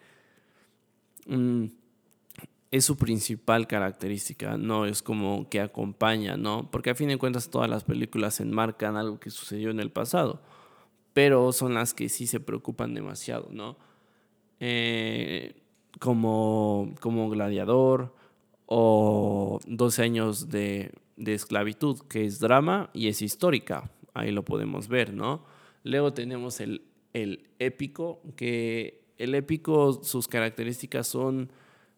mm, 1.26 1.66
es 2.70 2.84
su 2.84 2.96
principal 2.96 3.66
característica, 3.66 4.56
no 4.56 4.86
es 4.86 5.02
como 5.02 5.48
que 5.48 5.60
acompaña, 5.60 6.36
¿no? 6.36 6.70
Porque 6.70 6.90
a 6.90 6.94
fin 6.94 7.08
de 7.08 7.18
cuentas 7.18 7.50
todas 7.50 7.68
las 7.68 7.84
películas 7.84 8.40
enmarcan 8.40 8.96
algo 8.96 9.20
que 9.20 9.30
sucedió 9.30 9.70
en 9.70 9.80
el 9.80 9.90
pasado 9.90 10.40
pero 11.12 11.52
son 11.52 11.74
las 11.74 11.94
que 11.94 12.08
sí 12.08 12.26
se 12.26 12.40
preocupan 12.40 12.94
demasiado, 12.94 13.48
¿no? 13.50 13.76
Eh, 14.60 15.54
como, 15.98 16.94
como 17.00 17.28
Gladiador 17.30 18.14
o 18.66 19.58
12 19.66 20.02
años 20.02 20.48
de, 20.48 20.92
de, 21.16 21.34
esclavitud, 21.34 22.00
que 22.08 22.24
es 22.24 22.38
drama 22.38 22.90
y 22.92 23.08
es 23.08 23.22
histórica, 23.22 23.90
ahí 24.14 24.30
lo 24.30 24.44
podemos 24.44 24.88
ver, 24.88 25.12
¿no? 25.12 25.44
Luego 25.82 26.12
tenemos 26.12 26.60
el, 26.60 26.82
el 27.12 27.48
épico, 27.58 28.20
que 28.36 29.02
el 29.18 29.34
épico, 29.34 30.02
sus 30.04 30.28
características 30.28 31.06
son 31.08 31.50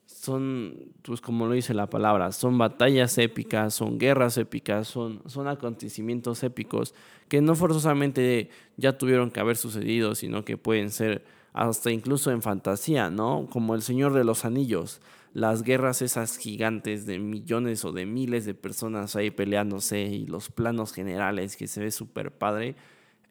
son, 0.07 0.93
pues 1.03 1.21
como 1.21 1.47
lo 1.47 1.55
dice 1.55 1.75
la 1.75 1.89
palabra, 1.89 2.33
son 2.33 2.59
batallas 2.59 3.19
épicas, 3.19 3.75
son 3.75 3.99
guerras 3.99 4.37
épicas, 4.37 4.89
son, 4.89 5.23
son 5.27 5.49
acontecimientos 5.49 6.43
épicos 6.43 6.95
que 7.29 7.41
no 7.41 7.55
forzosamente 7.55 8.51
ya 8.77 8.99
tuvieron 8.99 9.31
que 9.31 9.41
haber 9.41 9.57
sucedido, 9.57 10.15
sino 10.15 10.45
que 10.45 10.57
pueden 10.57 10.91
ser 10.91 11.25
hasta 11.53 11.91
incluso 11.91 12.31
en 12.31 12.43
fantasía, 12.43 13.11
¿no? 13.11 13.47
Como 13.51 13.75
el 13.75 13.83
Señor 13.83 14.13
de 14.15 14.25
los 14.25 14.45
Anillos, 14.45 15.01
las 15.35 15.63
guerras 15.63 16.03
esas 16.03 16.37
gigantes 16.37 17.07
de 17.07 17.19
millones 17.19 17.85
o 17.85 17.93
de 17.93 18.07
miles 18.07 18.45
de 18.45 18.55
personas 18.55 19.17
ahí 19.17 19.31
peleándose 19.31 20.03
y 20.03 20.27
los 20.27 20.51
planos 20.51 20.93
generales 20.93 21.57
que 21.57 21.67
se 21.67 21.81
ve 21.81 21.91
súper 21.91 22.33
padre, 22.33 22.77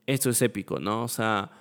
esto 0.08 0.30
es 0.30 0.42
épico, 0.42 0.80
¿no? 0.80 1.04
O 1.04 1.08
sea, 1.08 1.52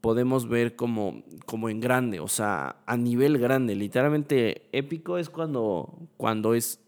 podemos 0.00 0.48
ver 0.48 0.76
como, 0.76 1.22
como 1.46 1.68
en 1.68 1.80
grande, 1.80 2.20
o 2.20 2.28
sea, 2.28 2.76
a 2.86 2.96
nivel 2.96 3.38
grande. 3.38 3.74
Literalmente 3.74 4.68
épico 4.72 5.18
es 5.18 5.28
cuando, 5.28 5.98
cuando 6.16 6.54
es 6.54 6.80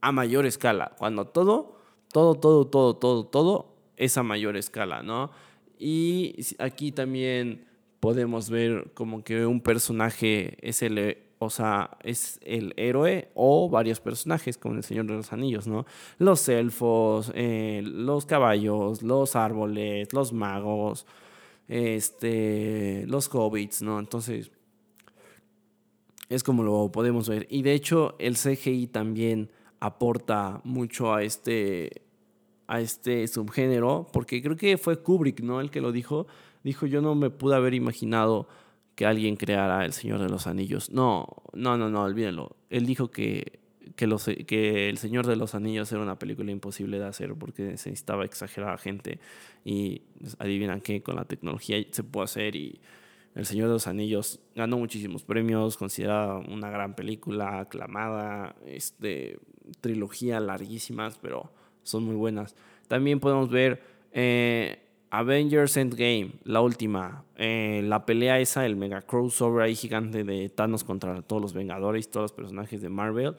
a 0.00 0.12
mayor 0.12 0.46
escala, 0.46 0.92
cuando 0.98 1.26
todo, 1.26 1.78
todo, 2.12 2.34
todo, 2.34 2.66
todo, 2.66 2.96
todo, 2.96 3.26
todo 3.26 3.76
es 3.96 4.16
a 4.16 4.22
mayor 4.22 4.56
escala, 4.56 5.02
¿no? 5.02 5.30
Y 5.78 6.36
aquí 6.58 6.92
también 6.92 7.66
podemos 8.00 8.50
ver 8.50 8.90
como 8.94 9.22
que 9.22 9.46
un 9.46 9.60
personaje 9.60 10.56
es 10.60 10.82
el, 10.82 11.18
o 11.38 11.50
sea, 11.50 11.96
es 12.02 12.40
el 12.42 12.74
héroe 12.76 13.30
o 13.34 13.68
varios 13.68 14.00
personajes, 14.00 14.58
como 14.58 14.74
el 14.74 14.84
Señor 14.84 15.06
de 15.06 15.14
los 15.14 15.32
Anillos, 15.32 15.66
¿no? 15.66 15.86
Los 16.18 16.48
elfos, 16.48 17.30
eh, 17.34 17.82
los 17.84 18.26
caballos, 18.26 19.02
los 19.02 19.36
árboles, 19.36 20.12
los 20.12 20.32
magos, 20.32 21.06
este, 21.70 23.04
los 23.06 23.32
hobbits, 23.32 23.80
¿no? 23.80 24.00
Entonces, 24.00 24.50
es 26.28 26.42
como 26.42 26.64
lo 26.64 26.90
podemos 26.90 27.28
ver. 27.28 27.46
Y 27.48 27.62
de 27.62 27.74
hecho, 27.74 28.16
el 28.18 28.36
CGI 28.36 28.88
también 28.88 29.50
aporta 29.78 30.60
mucho 30.64 31.14
a 31.14 31.22
este, 31.22 32.02
a 32.66 32.80
este 32.80 33.28
subgénero, 33.28 34.08
porque 34.12 34.42
creo 34.42 34.56
que 34.56 34.78
fue 34.78 35.00
Kubrick, 35.00 35.40
¿no? 35.40 35.60
El 35.60 35.70
que 35.70 35.80
lo 35.80 35.92
dijo. 35.92 36.26
Dijo, 36.64 36.86
yo 36.86 37.00
no 37.00 37.14
me 37.14 37.30
pude 37.30 37.54
haber 37.54 37.72
imaginado 37.72 38.48
que 38.96 39.06
alguien 39.06 39.36
creara 39.36 39.84
El 39.84 39.92
Señor 39.92 40.20
de 40.20 40.28
los 40.28 40.46
Anillos. 40.48 40.90
No, 40.90 41.26
no, 41.54 41.78
no, 41.78 41.88
no, 41.88 42.02
olvídenlo. 42.02 42.56
Él 42.68 42.84
dijo 42.84 43.10
que, 43.10 43.59
que, 44.00 44.06
los, 44.06 44.24
que 44.24 44.88
El 44.88 44.96
Señor 44.96 45.26
de 45.26 45.36
los 45.36 45.54
Anillos 45.54 45.92
era 45.92 46.00
una 46.00 46.18
película 46.18 46.50
imposible 46.50 46.98
de 46.98 47.04
hacer 47.04 47.34
porque 47.34 47.76
se 47.76 47.90
necesitaba 47.90 48.24
exagerar 48.24 48.72
a 48.72 48.78
gente. 48.78 49.20
Y 49.62 50.00
pues, 50.18 50.36
adivinan 50.38 50.80
qué, 50.80 51.02
con 51.02 51.16
la 51.16 51.26
tecnología 51.26 51.76
se 51.90 52.02
puede 52.02 52.24
hacer 52.24 52.56
y 52.56 52.80
el 53.34 53.44
Señor 53.44 53.66
de 53.66 53.74
los 53.74 53.86
Anillos 53.86 54.40
ganó 54.54 54.78
muchísimos 54.78 55.22
premios, 55.22 55.76
considerada 55.76 56.38
una 56.38 56.70
gran 56.70 56.94
película, 56.94 57.60
aclamada, 57.60 58.56
este, 58.64 59.38
trilogía 59.82 60.40
larguísimas, 60.40 61.18
pero 61.18 61.52
son 61.82 62.04
muy 62.04 62.14
buenas. 62.14 62.56
También 62.88 63.20
podemos 63.20 63.50
ver 63.50 63.82
eh, 64.12 64.78
Avengers 65.10 65.76
Endgame, 65.76 66.32
la 66.44 66.62
última, 66.62 67.26
eh, 67.36 67.82
la 67.84 68.06
pelea 68.06 68.40
esa, 68.40 68.64
el 68.64 68.76
mega 68.76 69.02
crossover 69.02 69.62
ahí 69.62 69.74
gigante 69.74 70.24
de 70.24 70.48
Thanos 70.48 70.84
contra 70.84 71.20
todos 71.20 71.42
los 71.42 71.52
Vengadores, 71.52 72.10
todos 72.10 72.24
los 72.24 72.32
personajes 72.32 72.80
de 72.80 72.88
Marvel. 72.88 73.36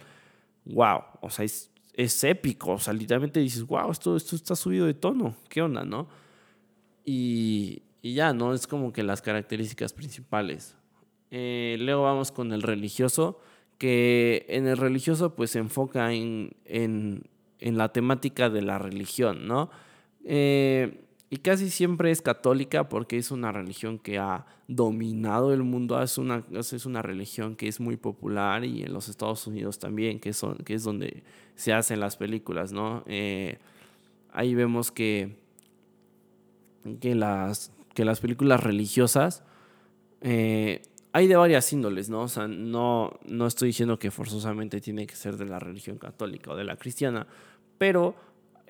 Wow, 0.65 1.02
o 1.21 1.30
sea, 1.30 1.45
es, 1.45 1.71
es 1.93 2.24
épico, 2.24 2.74
o 2.74 2.80
sea, 2.80 2.93
literalmente 2.93 3.39
dices, 3.39 3.65
wow, 3.65 3.91
esto, 3.91 4.15
esto 4.15 4.36
está 4.36 4.56
subido 4.56 4.86
de 4.86 4.93
tono, 4.93 5.36
¿qué 5.50 5.62
onda, 5.62 5.84
no? 5.84 6.08
Y, 7.06 7.82
y 8.02 8.13
ya, 8.13 8.34
¿no? 8.34 8.54
Es 8.54 8.67
como 8.67 8.93
que 8.93 9.04
las 9.04 9.21
características 9.21 9.93
principales. 9.93 10.76
Eh, 11.32 11.78
luego 11.80 12.04
vamos 12.04 12.32
con 12.32 12.54
el 12.54 12.62
religioso, 12.62 13.39
que 13.78 14.45
en 14.50 14.67
el 14.67 14.78
religioso 14.78 15.36
pues 15.36 15.52
se 15.52 15.60
enfoca 15.60 16.13
en, 16.13 16.56
en, 16.65 17.24
en 17.60 17.78
la 17.78 17.91
temática 17.91 18.50
de 18.50 18.62
la 18.62 18.78
religión, 18.78 19.47
¿no? 19.47 19.69
Eh, 20.24 21.04
y 21.34 21.38
casi 21.38 21.70
siempre 21.70 22.12
es 22.12 22.22
católica 22.22 22.89
porque 22.89 23.17
es 23.17 23.32
una 23.32 23.54
religión 23.54 24.00
que 24.00 24.20
ha 24.20 24.46
dominado 24.67 25.54
el 25.54 25.63
mundo, 25.63 26.02
es 26.04 26.17
una, 26.17 26.44
es 26.52 26.86
una 26.86 27.02
religión 27.02 27.56
que 27.56 27.70
es 27.70 27.80
muy 27.80 27.96
popular 27.96 28.65
y 28.65 28.84
en 28.84 28.91
los 28.91 29.08
Estados 29.08 29.48
Unidos 29.48 29.80
también, 29.80 30.20
que, 30.20 30.34
son, 30.34 30.58
que 30.58 30.74
es 30.74 30.84
donde 30.84 31.24
se 31.56 31.72
hacen 31.72 32.02
las 32.02 32.17
películas, 32.17 32.74
¿no? 32.74 33.06
Eh, 33.08 33.60
ahí 34.34 34.54
vemos 34.56 34.91
que, 34.91 35.38
que 37.00 37.15
las 37.15 37.72
que 37.94 38.04
las 38.04 38.20
películas 38.20 38.62
religiosas 38.62 39.44
eh, 40.20 40.82
hay 41.13 41.28
de 41.28 41.38
varias 41.38 41.72
índoles, 41.72 42.10
¿no? 42.10 42.24
O 42.24 42.28
sea, 42.28 42.50
no, 42.50 43.20
no 43.26 43.48
estoy 43.48 43.70
diciendo 43.70 43.98
que 44.00 44.12
forzosamente 44.12 44.82
tiene 44.82 45.08
que 45.08 45.15
ser 45.15 45.38
de 45.38 45.46
la 45.46 45.60
religión 45.60 45.98
católica 45.98 46.52
o 46.52 46.58
de 46.58 46.65
la 46.65 46.76
cristiana, 46.76 47.26
pero 47.78 48.15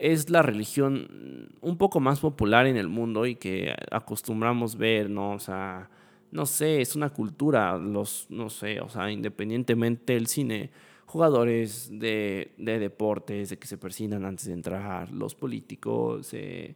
es 0.01 0.31
la 0.31 0.41
religión 0.41 1.53
un 1.61 1.77
poco 1.77 1.99
más 1.99 2.19
popular 2.19 2.65
en 2.65 2.75
el 2.75 2.87
mundo 2.87 3.27
y 3.27 3.35
que 3.35 3.75
acostumbramos 3.91 4.75
ver, 4.75 5.11
¿no? 5.11 5.33
O 5.33 5.39
sea, 5.39 5.91
no 6.31 6.47
sé, 6.47 6.81
es 6.81 6.95
una 6.95 7.11
cultura, 7.11 7.77
los, 7.77 8.25
no 8.29 8.49
sé, 8.49 8.81
o 8.81 8.89
sea, 8.89 9.11
independientemente 9.11 10.13
del 10.13 10.25
cine, 10.25 10.71
jugadores 11.05 11.89
de, 11.91 12.53
de 12.57 12.79
deportes, 12.79 13.51
de 13.51 13.59
que 13.59 13.67
se 13.67 13.77
persinan 13.77 14.25
antes 14.25 14.47
de 14.47 14.53
entrar, 14.53 15.11
los 15.11 15.35
políticos, 15.35 16.33
eh, 16.33 16.75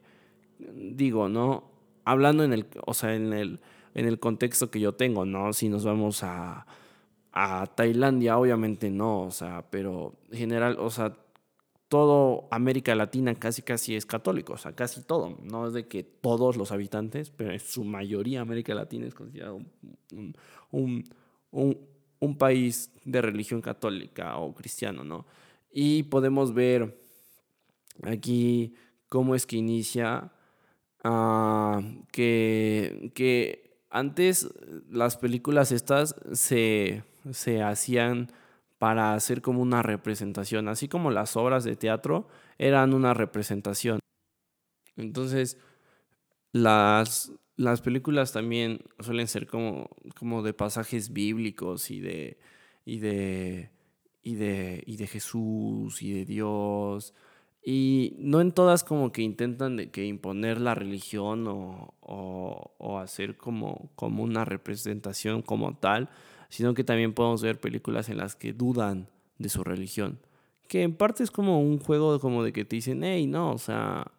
digo, 0.59 1.27
¿no? 1.27 1.71
hablando 2.03 2.43
en 2.43 2.53
el, 2.53 2.67
o 2.85 2.93
sea, 2.93 3.15
en 3.15 3.33
el, 3.33 3.59
en 3.95 4.05
el 4.05 4.19
contexto 4.19 4.69
que 4.69 4.79
yo 4.79 4.93
tengo, 4.93 5.25
¿no? 5.25 5.51
Si 5.51 5.67
nos 5.67 5.83
vamos 5.83 6.21
a, 6.21 6.67
a 7.33 7.65
Tailandia, 7.75 8.37
obviamente 8.37 8.91
no, 8.91 9.23
o 9.23 9.31
sea, 9.31 9.65
pero 9.71 10.13
en 10.31 10.37
general, 10.37 10.77
o 10.79 10.91
sea, 10.91 11.17
todo 11.87 12.47
América 12.51 12.95
Latina 12.95 13.35
casi 13.35 13.61
casi 13.61 13.95
es 13.95 14.05
católico, 14.05 14.53
o 14.53 14.57
sea, 14.57 14.73
casi 14.75 15.03
todo. 15.03 15.37
No 15.43 15.67
es 15.67 15.73
de 15.73 15.87
que 15.87 16.03
todos 16.03 16.57
los 16.57 16.71
habitantes, 16.71 17.29
pero 17.29 17.51
en 17.51 17.59
su 17.59 17.83
mayoría 17.83 18.41
América 18.41 18.73
Latina 18.73 19.07
es 19.07 19.13
considerado 19.13 19.61
un, 20.11 20.35
un, 20.71 21.03
un, 22.19 22.37
país 22.37 22.91
de 23.03 23.21
religión 23.21 23.61
católica 23.61 24.37
o 24.37 24.53
cristiano, 24.53 25.03
¿no? 25.03 25.25
Y 25.71 26.03
podemos 26.03 26.53
ver 26.53 26.99
aquí 28.03 28.73
cómo 29.09 29.35
es 29.35 29.45
que 29.45 29.57
inicia 29.57 30.31
Ah, 31.07 31.83
que, 32.11 33.11
que 33.13 33.77
antes 33.91 34.49
las 34.89 35.17
películas 35.17 35.71
estas 35.71 36.15
se, 36.33 37.03
se 37.31 37.61
hacían 37.61 38.31
para 38.85 39.15
hacer 39.15 39.41
como 39.41 39.63
una 39.63 39.81
representación, 39.81 40.67
así 40.67 40.87
como 40.87 41.09
las 41.09 41.35
obras 41.37 41.63
de 41.63 41.75
teatro 41.75 42.27
eran 42.59 42.93
una 42.93 43.15
representación. 43.15 43.97
Entonces, 44.95 45.57
las, 46.51 47.31
las 47.55 47.81
películas 47.81 48.31
también 48.31 48.81
suelen 48.99 49.27
ser 49.27 49.47
como, 49.47 49.89
como 50.19 50.43
de 50.43 50.53
pasajes 50.53 51.11
bíblicos 51.13 51.89
y 51.89 51.99
de, 51.99 52.37
y 52.85 52.99
de, 52.99 53.71
y 54.21 54.35
de, 54.35 54.83
y 54.85 54.97
de 54.97 55.07
Jesús 55.07 56.03
y 56.03 56.13
de 56.13 56.25
Dios 56.25 57.15
y 57.63 58.13
no 58.19 58.39
en 58.39 58.51
todas 58.51 58.83
como 58.83 59.11
que 59.11 59.23
intentan 59.23 59.77
de 59.77 59.89
que 59.89 60.05
imponer 60.05 60.61
la 60.61 60.75
religión 60.75 61.47
o, 61.47 61.95
o, 62.01 62.99
hacer 62.99 63.35
como, 63.35 63.89
como 63.95 64.21
una 64.21 64.45
representación 64.45 65.41
como 65.41 65.75
tal, 65.75 66.09
sino 66.55 66.73
que 66.73 66.83
también 66.83 67.13
podemos 67.13 67.41
ver 67.41 67.59
películas 67.59 68.09
en 68.09 68.17
las 68.17 68.35
que 68.35 68.53
dudan 68.53 69.09
de 69.37 69.49
su 69.49 69.63
religión. 69.63 70.19
Que 70.67 70.83
en 70.83 70.95
parte 70.95 71.23
es 71.23 71.31
como 71.31 71.61
un 71.61 71.79
juego 71.79 72.19
como 72.19 72.43
de 72.43 72.53
que 72.53 72.65
te 72.65 72.75
dicen, 72.77 73.03
hey, 73.03 73.27
no, 73.27 73.51
o 73.51 73.57
sea, 73.57 74.11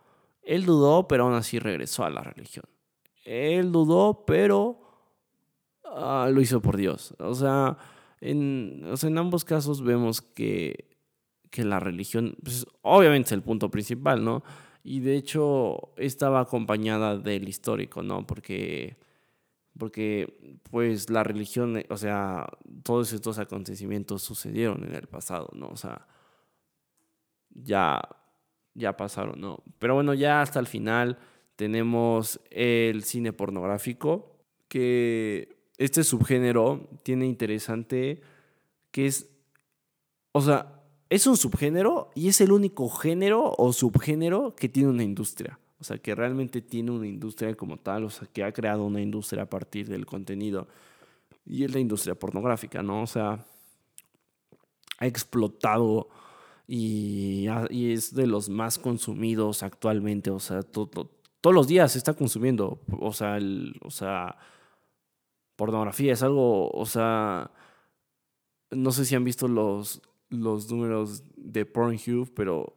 él 0.43 0.65
dudó, 0.65 1.09
pero 1.09 1.25
aún 1.25 1.35
así 1.35 1.59
regresó 1.59 2.05
a 2.05 2.11
la 2.11 2.23
religión. 2.23 2.65
Él 3.25 3.73
dudó, 3.73 4.25
pero 4.27 4.81
ah, 5.85 6.29
lo 6.33 6.41
hizo 6.41 6.63
por 6.63 6.77
Dios. 6.77 7.15
O 7.19 7.35
sea, 7.35 7.79
en, 8.21 8.85
o 8.91 8.97
sea, 8.97 9.11
en 9.11 9.19
ambos 9.19 9.45
casos 9.45 9.83
vemos 9.83 10.23
que 10.23 10.87
que 11.57 11.65
la 11.65 11.81
religión, 11.81 12.37
pues, 12.43 12.67
obviamente 12.83 13.29
es 13.29 13.33
el 13.33 13.43
punto 13.43 13.71
principal, 13.71 14.23
¿no? 14.23 14.43
Y 14.85 15.01
de 15.01 15.17
hecho 15.17 15.95
estaba 15.97 16.41
acompañada 16.41 17.17
del 17.17 17.49
histórico, 17.49 18.03
¿no? 18.03 18.27
Porque, 18.27 18.97
porque 19.79 20.61
pues 20.71 21.11
la 21.11 21.23
religión, 21.25 21.83
o 21.89 21.97
sea, 21.97 22.47
todos 22.83 23.13
estos 23.13 23.39
acontecimientos 23.39 24.23
sucedieron 24.23 24.85
en 24.85 24.95
el 24.95 25.07
pasado, 25.07 25.49
¿no? 25.53 25.69
O 25.69 25.77
sea, 25.77 26.07
ya, 27.51 28.01
ya 28.75 28.97
pasaron, 28.97 29.41
¿no? 29.41 29.63
Pero 29.79 29.95
bueno, 29.95 30.15
ya 30.15 30.43
hasta 30.43 30.61
el 30.61 30.67
final 30.67 31.19
tenemos 31.57 32.41
el 32.51 33.05
cine 33.05 33.33
pornográfico, 33.33 34.37
que 34.69 35.57
este 35.79 36.05
subgénero 36.05 36.89
tiene 37.03 37.27
interesante 37.27 38.21
que 38.91 39.07
es, 39.07 39.31
o 40.33 40.41
sea, 40.41 40.83
es 41.09 41.27
un 41.27 41.37
subgénero 41.37 42.11
y 42.15 42.29
es 42.29 42.41
el 42.41 42.53
único 42.53 42.89
género 42.89 43.55
o 43.57 43.73
subgénero 43.73 44.57
que 44.57 44.69
tiene 44.69 44.89
una 44.89 45.05
industria. 45.05 45.59
O 45.79 45.85
sea, 45.85 45.99
que 45.99 46.15
realmente 46.15 46.63
tiene 46.63 46.91
una 46.91 47.07
industria 47.07 47.55
como 47.55 47.77
tal, 47.79 48.05
o 48.05 48.11
sea, 48.11 48.27
que 48.33 48.45
ha 48.45 48.53
creado 48.53 48.85
una 48.85 49.01
industria 49.01 49.43
a 49.43 49.51
partir 49.51 49.89
del 49.89 50.07
contenido. 50.07 50.69
Y 51.45 51.65
es 51.65 51.73
la 51.73 51.81
industria 51.81 52.15
pornográfica, 52.15 52.83
¿no? 52.83 53.03
O 53.03 53.07
sea, 53.07 53.45
ha 54.99 55.07
explotado 55.07 56.09
y, 56.67 57.47
es 57.71 58.15
de 58.15 58.27
los 58.27 58.49
más 58.49 58.79
consumidos 58.79 59.63
actualmente. 59.63 60.31
O 60.31 60.41
sea, 60.41 60.63
todos 60.63 61.09
los 61.43 61.69
días 61.69 61.93
se 61.93 61.99
está 61.99 62.15
consumiendo. 62.15 62.81
O 63.01 63.13
sea, 63.13 63.39
o 63.83 63.91
sea, 63.91 64.37
pornografía 65.57 66.13
es 66.13 66.23
algo, 66.23 66.71
o 66.71 66.87
sea, 66.87 67.51
no 68.71 68.93
sé 68.93 69.05
si 69.05 69.15
han 69.15 69.25
visto 69.25 69.49
los, 69.49 70.03
los 70.29 70.71
números 70.71 71.25
de 71.37 71.65
Pornhub, 71.65 72.33
pero 72.35 72.76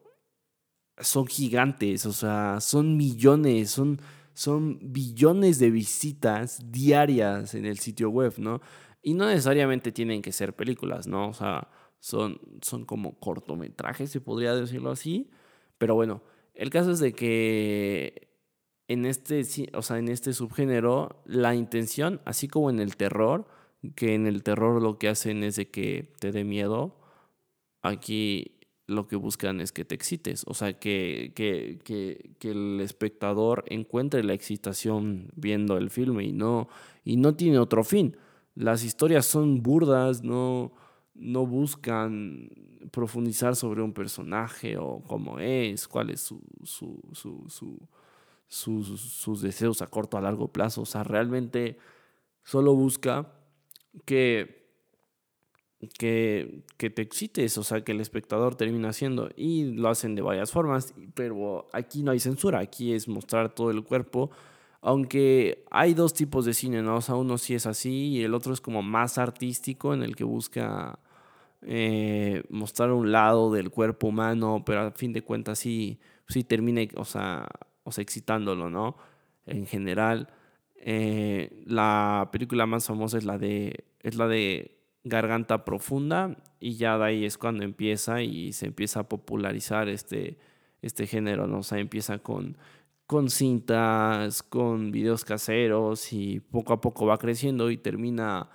son 1.01 1.27
gigantes, 1.27 2.05
o 2.05 2.13
sea, 2.13 2.59
son 2.61 2.97
millones, 2.97 3.71
son, 3.71 3.99
son 4.33 4.79
billones 4.81 5.59
de 5.59 5.71
visitas 5.71 6.71
diarias 6.71 7.55
en 7.55 7.65
el 7.65 7.79
sitio 7.79 8.09
web, 8.09 8.33
¿no? 8.37 8.61
Y 9.01 9.13
no 9.13 9.27
necesariamente 9.27 9.91
tienen 9.91 10.21
que 10.21 10.31
ser 10.31 10.55
películas, 10.55 11.07
¿no? 11.07 11.29
O 11.29 11.33
sea, 11.33 11.69
son, 11.99 12.39
son 12.61 12.85
como 12.85 13.19
cortometrajes, 13.19 14.09
se 14.11 14.21
podría 14.21 14.55
decirlo 14.55 14.91
así. 14.91 15.29
Pero 15.77 15.95
bueno, 15.95 16.21
el 16.53 16.69
caso 16.69 16.91
es 16.91 16.99
de 16.99 17.13
que 17.13 18.29
en 18.87 19.05
este, 19.05 19.43
o 19.73 19.81
sea, 19.81 19.99
en 19.99 20.09
este 20.09 20.33
subgénero, 20.33 21.21
la 21.25 21.55
intención, 21.55 22.21
así 22.25 22.47
como 22.47 22.69
en 22.69 22.79
el 22.79 22.97
terror, 22.97 23.47
que 23.95 24.15
en 24.15 24.27
el 24.27 24.43
terror 24.43 24.81
lo 24.81 24.97
que 24.97 25.09
hacen 25.09 25.43
es 25.43 25.55
de 25.55 25.69
que 25.69 26.13
te 26.19 26.31
dé 26.31 26.43
miedo. 26.43 26.97
Aquí 27.81 28.58
lo 28.89 29.07
que 29.07 29.15
buscan 29.15 29.61
es 29.61 29.71
que 29.71 29.85
te 29.85 29.95
excites, 29.95 30.43
o 30.47 30.53
sea, 30.53 30.73
que, 30.73 31.31
que, 31.35 31.79
que, 31.83 32.51
el 32.51 32.79
espectador 32.81 33.63
encuentre 33.67 34.23
la 34.23 34.33
excitación 34.33 35.31
viendo 35.35 35.77
el 35.77 35.89
filme 35.89 36.23
y 36.25 36.31
no, 36.33 36.67
y 37.03 37.17
no 37.17 37.35
tiene 37.35 37.59
otro 37.59 37.83
fin. 37.83 38.17
Las 38.55 38.83
historias 38.83 39.25
son 39.25 39.61
burdas, 39.61 40.23
no, 40.23 40.73
no 41.13 41.45
buscan 41.45 42.49
profundizar 42.91 43.55
sobre 43.55 43.81
un 43.81 43.93
personaje 43.93 44.77
o 44.77 45.01
cómo 45.07 45.39
es, 45.39 45.87
cuáles 45.87 46.21
su, 46.21 46.41
su, 46.63 46.99
su, 47.47 47.87
sus 48.47 49.41
deseos 49.41 49.81
a 49.81 49.87
corto 49.87 50.17
a 50.17 50.21
largo 50.21 50.47
plazo. 50.51 50.81
O 50.81 50.85
sea, 50.85 51.03
realmente 51.03 51.77
solo 52.43 52.73
busca 52.73 53.31
que 54.05 54.58
que, 55.97 56.63
que, 56.77 56.89
te 56.89 57.01
excites, 57.01 57.57
o 57.57 57.63
sea, 57.63 57.83
que 57.83 57.93
el 57.93 58.01
espectador 58.01 58.55
termina 58.55 58.89
haciendo. 58.89 59.29
Y 59.35 59.71
lo 59.73 59.89
hacen 59.89 60.15
de 60.15 60.21
varias 60.21 60.51
formas, 60.51 60.93
pero 61.13 61.67
aquí 61.71 62.03
no 62.03 62.11
hay 62.11 62.19
censura, 62.19 62.59
aquí 62.59 62.93
es 62.93 63.07
mostrar 63.07 63.53
todo 63.53 63.71
el 63.71 63.83
cuerpo. 63.83 64.29
Aunque 64.81 65.65
hay 65.71 65.93
dos 65.93 66.13
tipos 66.13 66.45
de 66.45 66.53
cine, 66.53 66.81
¿no? 66.81 66.97
O 66.97 67.01
sea, 67.01 67.15
uno 67.15 67.37
sí 67.37 67.53
es 67.53 67.65
así 67.65 68.09
y 68.09 68.23
el 68.23 68.33
otro 68.33 68.53
es 68.53 68.61
como 68.61 68.81
más 68.81 69.17
artístico, 69.17 69.93
en 69.93 70.03
el 70.03 70.15
que 70.15 70.23
busca 70.23 70.99
eh, 71.61 72.43
mostrar 72.49 72.91
un 72.91 73.11
lado 73.11 73.51
del 73.51 73.69
cuerpo 73.71 74.07
humano, 74.07 74.63
pero 74.65 74.81
a 74.81 74.91
fin 74.91 75.11
de 75.13 75.21
cuentas 75.23 75.59
sí, 75.59 75.99
sí 76.27 76.43
termine, 76.43 76.89
o 76.95 77.05
sea, 77.05 77.47
o 77.83 77.91
sea, 77.91 78.01
excitándolo, 78.01 78.69
¿no? 78.69 78.97
En 79.45 79.65
general. 79.65 80.29
Eh, 80.81 81.63
la 81.65 82.29
película 82.31 82.65
más 82.65 82.87
famosa 82.87 83.17
es 83.17 83.25
la 83.25 83.37
de, 83.37 83.85
es 84.01 84.15
la 84.15 84.27
de 84.27 84.78
Garganta 85.03 85.65
Profunda 85.65 86.37
y 86.59 86.75
ya 86.75 86.97
de 86.97 87.05
ahí 87.05 87.25
es 87.25 87.37
cuando 87.37 87.63
empieza 87.63 88.21
y 88.21 88.53
se 88.53 88.67
empieza 88.67 89.01
a 89.01 89.09
popularizar 89.09 89.89
este, 89.89 90.37
este 90.81 91.07
género, 91.07 91.47
¿no? 91.47 91.59
O 91.59 91.63
sea, 91.63 91.79
empieza 91.79 92.19
con, 92.19 92.57
con 93.07 93.29
cintas, 93.29 94.43
con 94.43 94.91
videos 94.91 95.25
caseros 95.25 96.13
y 96.13 96.39
poco 96.39 96.73
a 96.73 96.81
poco 96.81 97.05
va 97.05 97.17
creciendo 97.17 97.71
y 97.71 97.77
termina 97.77 98.49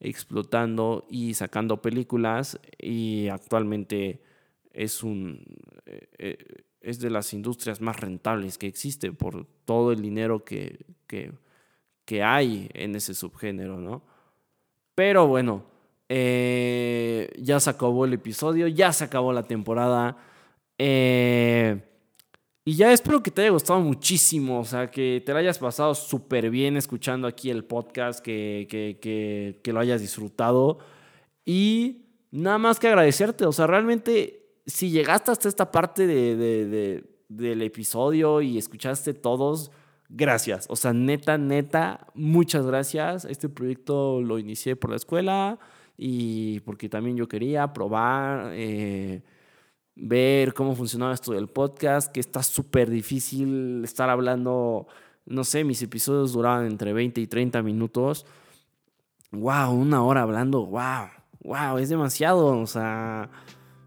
explotando 0.00 1.06
y 1.10 1.34
sacando 1.34 1.82
películas 1.82 2.58
y 2.78 3.28
actualmente 3.28 4.22
es 4.72 5.02
un 5.02 5.44
eh, 5.86 6.08
eh, 6.18 6.64
es 6.80 6.98
de 7.00 7.10
las 7.10 7.32
industrias 7.34 7.80
más 7.80 8.00
rentables 8.00 8.58
que 8.58 8.66
existe 8.66 9.12
por 9.12 9.46
todo 9.64 9.92
el 9.92 10.00
dinero 10.00 10.44
que, 10.44 10.86
que, 11.06 11.32
que 12.04 12.22
hay 12.22 12.70
en 12.74 12.96
ese 12.96 13.14
subgénero, 13.14 13.78
¿no? 13.78 14.02
Pero 14.94 15.26
bueno, 15.26 15.64
eh, 16.12 17.30
ya 17.38 17.60
se 17.60 17.70
acabó 17.70 18.04
el 18.04 18.12
episodio, 18.14 18.66
ya 18.66 18.92
se 18.92 19.04
acabó 19.04 19.32
la 19.32 19.44
temporada. 19.44 20.16
Eh, 20.76 21.80
y 22.64 22.74
ya 22.74 22.92
espero 22.92 23.22
que 23.22 23.30
te 23.30 23.42
haya 23.42 23.52
gustado 23.52 23.78
muchísimo, 23.78 24.58
o 24.58 24.64
sea, 24.64 24.90
que 24.90 25.22
te 25.24 25.32
lo 25.32 25.38
hayas 25.38 25.60
pasado 25.60 25.94
súper 25.94 26.50
bien 26.50 26.76
escuchando 26.76 27.28
aquí 27.28 27.48
el 27.48 27.64
podcast, 27.64 28.18
que, 28.18 28.66
que, 28.68 29.58
que, 29.62 29.72
lo 29.72 29.78
hayas 29.78 30.00
disfrutado. 30.00 30.78
Y 31.44 32.06
nada 32.32 32.58
más 32.58 32.80
que 32.80 32.88
agradecerte, 32.88 33.46
o 33.46 33.52
sea, 33.52 33.68
realmente 33.68 34.58
si 34.66 34.90
llegaste 34.90 35.30
hasta 35.30 35.48
esta 35.48 35.70
parte 35.70 36.08
de, 36.08 36.34
de, 36.34 37.04
del 37.28 37.62
episodio 37.62 38.40
y 38.40 38.58
escuchaste 38.58 39.14
todos, 39.14 39.70
gracias. 40.08 40.66
O 40.70 40.74
sea, 40.74 40.92
neta, 40.92 41.38
neta, 41.38 42.08
muchas 42.14 42.66
gracias. 42.66 43.26
Este 43.26 43.48
proyecto 43.48 44.20
lo 44.20 44.40
inicié 44.40 44.74
por 44.74 44.90
la 44.90 44.96
escuela 44.96 45.60
y 46.02 46.60
porque 46.60 46.88
también 46.88 47.14
yo 47.14 47.28
quería 47.28 47.74
probar, 47.74 48.52
eh, 48.54 49.22
ver 49.94 50.54
cómo 50.54 50.74
funcionaba 50.74 51.12
esto 51.12 51.32
del 51.32 51.48
podcast, 51.48 52.10
que 52.10 52.20
está 52.20 52.42
súper 52.42 52.88
difícil 52.88 53.84
estar 53.84 54.08
hablando, 54.08 54.86
no 55.26 55.44
sé, 55.44 55.62
mis 55.62 55.82
episodios 55.82 56.32
duraban 56.32 56.64
entre 56.64 56.94
20 56.94 57.20
y 57.20 57.26
30 57.26 57.62
minutos. 57.62 58.24
¡Wow! 59.30 59.72
Una 59.72 60.02
hora 60.02 60.22
hablando, 60.22 60.64
¡wow! 60.64 61.10
¡Wow! 61.44 61.76
Es 61.76 61.90
demasiado, 61.90 62.58
o 62.58 62.66
sea... 62.66 63.30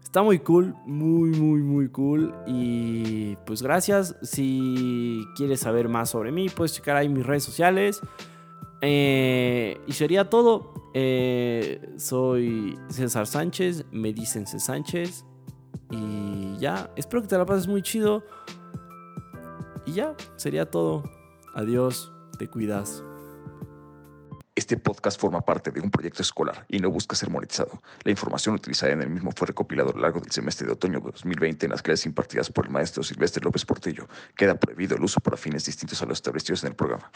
Está 0.04 0.22
muy 0.22 0.38
cool, 0.38 0.76
muy, 0.86 1.30
muy, 1.30 1.60
muy 1.62 1.88
cool. 1.88 2.32
Y 2.46 3.34
pues 3.44 3.60
gracias. 3.60 4.14
Si 4.22 5.24
quieres 5.34 5.58
saber 5.58 5.88
más 5.88 6.10
sobre 6.10 6.30
mí, 6.30 6.48
puedes 6.48 6.74
checar 6.74 6.96
ahí 6.96 7.08
mis 7.08 7.26
redes 7.26 7.42
sociales. 7.42 8.00
Eh, 8.86 9.80
y 9.86 9.92
sería 9.92 10.28
todo. 10.28 10.90
Eh, 10.92 11.94
soy 11.96 12.78
César 12.88 13.26
Sánchez, 13.26 13.86
me 13.90 14.12
dicen 14.12 14.46
C. 14.46 14.60
Sánchez. 14.60 15.24
Y 15.90 16.56
ya, 16.58 16.90
espero 16.96 17.22
que 17.22 17.28
te 17.28 17.38
la 17.38 17.46
pases 17.46 17.66
muy 17.66 17.82
chido. 17.82 18.24
Y 19.86 19.92
ya, 19.94 20.14
sería 20.36 20.70
todo. 20.70 21.02
Adiós, 21.54 22.12
te 22.38 22.48
cuidas. 22.48 23.02
Este 24.54 24.76
podcast 24.76 25.20
forma 25.20 25.40
parte 25.40 25.72
de 25.72 25.80
un 25.80 25.90
proyecto 25.90 26.22
escolar 26.22 26.64
y 26.68 26.78
no 26.78 26.90
busca 26.90 27.16
ser 27.16 27.28
monetizado. 27.28 27.82
La 28.04 28.12
información 28.12 28.54
utilizada 28.54 28.92
en 28.92 29.02
el 29.02 29.10
mismo 29.10 29.32
fue 29.34 29.48
recopilada 29.48 29.90
a 29.90 29.94
lo 29.94 30.00
largo 30.00 30.20
del 30.20 30.30
semestre 30.30 30.66
de 30.66 30.74
otoño 30.74 31.00
de 31.00 31.10
2020 31.10 31.66
en 31.66 31.72
las 31.72 31.82
clases 31.82 32.06
impartidas 32.06 32.50
por 32.50 32.66
el 32.66 32.70
maestro 32.70 33.02
Silvestre 33.02 33.42
López 33.42 33.64
Portillo. 33.64 34.06
Queda 34.36 34.54
prohibido 34.54 34.96
el 34.96 35.02
uso 35.02 35.20
para 35.20 35.36
fines 35.36 35.64
distintos 35.64 36.00
a 36.02 36.06
los 36.06 36.18
establecidos 36.18 36.62
en 36.62 36.68
el 36.70 36.76
programa. 36.76 37.10